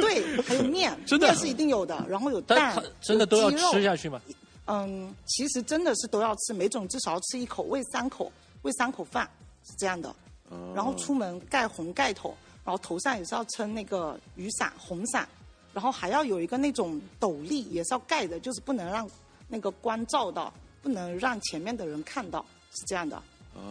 [0.00, 4.18] 对，还有面， 真的面是一定有的，然后有蛋，真的都要吃下去吗？
[4.66, 9.28] 嗯，其实真的是都要吃，每种至少要吃一口，喂三口，喂三口饭
[9.64, 10.08] 是这样的。
[10.48, 12.32] 哦然后出门盖红盖头，
[12.64, 15.28] 然后头上也是要撑那个雨伞，红伞，
[15.72, 19.08] 然后还要有一个那种斗笠，也是要盖的，就是不能让
[19.48, 23.20] 那个光照到，不能让前面的人看到，是这样的。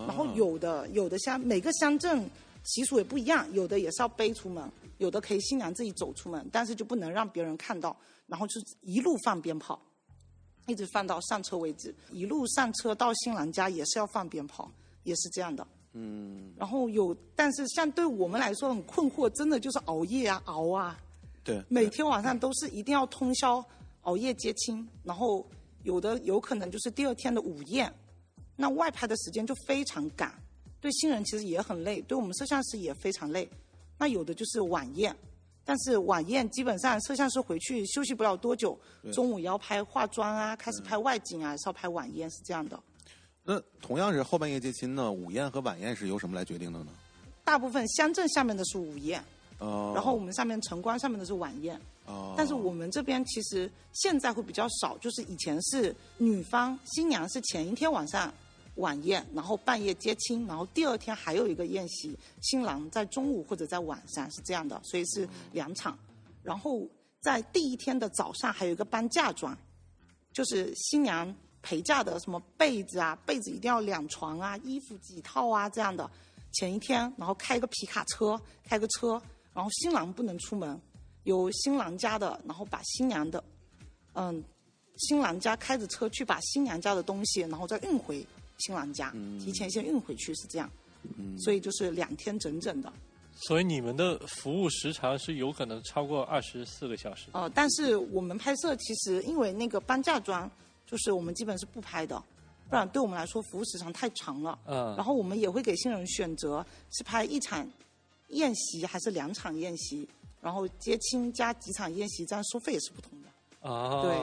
[0.08, 2.30] 然后有的有的乡每个乡镇
[2.64, 7.96] 习俗也不一样，有的也是要背出门，有的可以新娘自己走出门，但是就不能让别人看到，
[8.28, 9.80] 然后就一路放鞭炮，
[10.68, 14.70] 一直放到上车为止，一路上车到新郎家也是要放鞭炮，
[15.04, 15.66] 也是这样的。
[15.94, 21.00] 嗯，然后有，但是像对我们来说很困惑，真的就是熬夜啊，熬啊，
[21.44, 23.64] 对，每天晚上都是一定要通宵
[24.02, 25.46] 熬夜接亲，然后
[25.84, 27.94] 有的有可能就是第二天的午宴，
[28.56, 30.34] 那外拍的时间就非常赶，
[30.80, 33.50] 对新人其实也很累，对我们摄像师也非常累。
[33.98, 35.16] 那有的就是晚宴，
[35.64, 38.80] 但是晚宴基本上摄像师回去休息不了多久，
[39.12, 42.82] 中午也要拍化妆啊，开始拍外景啊，还是要拍晚宴，是这样的。
[43.44, 46.92] 那同样是后半夜接亲呢，午宴和晚宴是由什么来决定的呢？
[47.44, 49.24] 大部分乡镇下面的是午宴，
[49.60, 51.80] 哦，然后我们上面城关上面的是晚宴。
[52.08, 58.34] 哦，但是我们这边其实现在会比较少，就是以前是女方新娘是前一天晚上
[58.76, 65.98] 晚宴，然后半夜接亲，然后第二天还有一个宴席，新郎在中午或者在晚上是这样的，所以是两场。
[66.44, 66.88] 然后
[67.22, 69.58] 在第一天的早上还有一个搬嫁妆，
[70.32, 76.10] 就是新娘陪嫁的什么被子啊，被子一定要两床啊，衣服几套啊这样的。
[76.52, 79.22] 前一天，然后开个皮卡车，开个车，
[79.54, 80.80] 然后新郎不能出门，
[81.24, 83.44] 由新郎家的，然后把新娘的，
[84.14, 84.42] 嗯，
[84.98, 88.26] 新郎家开着车去把新娘家的东西，然后再运回
[88.58, 90.70] 新郎家，提前先运回去是这样，
[91.18, 92.92] 嗯所以就是两天整整的。
[93.38, 97.28] 所以你们的服务时长是有可能超过二十四个小时。
[97.34, 100.50] 呃，但是我们拍摄其实因为那个搬嫁妆，
[100.88, 102.18] 就是我们基本是不拍的，
[102.70, 104.58] 不然对我们来说服务时长太长了。
[104.66, 107.70] 嗯然后我们也会给新人选择是拍一场
[108.30, 110.08] 宴席还是两场宴席，
[110.42, 113.70] 然后接亲加几场宴席，这样收费也是不同的。
[113.70, 114.16] 啊，对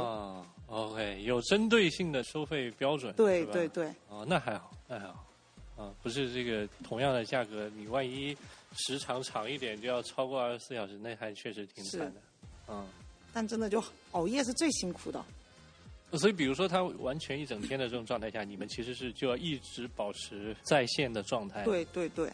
[0.73, 3.13] ，OK，有针对性的收费标准。
[3.15, 5.27] 对对对，哦，那还好，那还好，
[5.77, 8.35] 啊，不是这个同样的价格，你万一
[8.75, 12.15] 时长长一点，就要超过二十四小时，那还确实挺惨的。
[12.69, 12.87] 嗯，
[13.33, 15.23] 但真的就熬夜是最辛苦的。
[16.19, 21.65] 所以比如说他完全一整天的这种状态下，你们其实是就要一直保持在线的状态。
[21.65, 22.31] 对对对，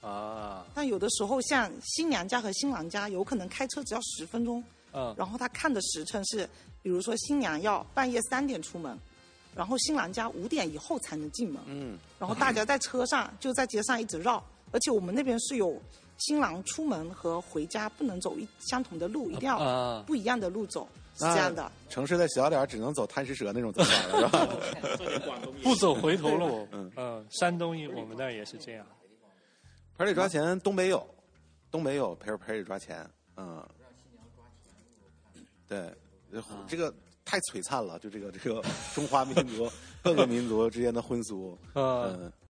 [0.00, 4.62] 啊，但有的时候像新娘家和新郎家，有可能开车只要十分钟，
[4.92, 6.48] 嗯，然后他看的时辰是，
[6.82, 8.96] 比如说新娘要半夜三点出门，
[9.54, 15.80] 然后新郎家五点以后才能进门，嗯，然后大家在车上就在街上一直绕，而且我们那边是有
[16.18, 21.70] 新郎出门和回家不能走一相同的路，一定要啊不一样的路走，是这样的。
[21.88, 24.28] 城市的小点只能走贪食蛇那种走法了，
[24.96, 25.38] 是吧？
[25.62, 26.66] 不走回头路。
[26.72, 28.86] 嗯嗯，山东我们那儿也是这样。
[29.98, 31.06] 盆里抓钱，东北有，
[31.70, 33.62] 东北有盆盆里抓钱，嗯，
[36.30, 36.92] 对，这个
[37.24, 38.62] 太璀璨了，就这个这个
[38.94, 39.70] 中华民族
[40.02, 42.32] 各个民族之间的婚俗，嗯 嗯，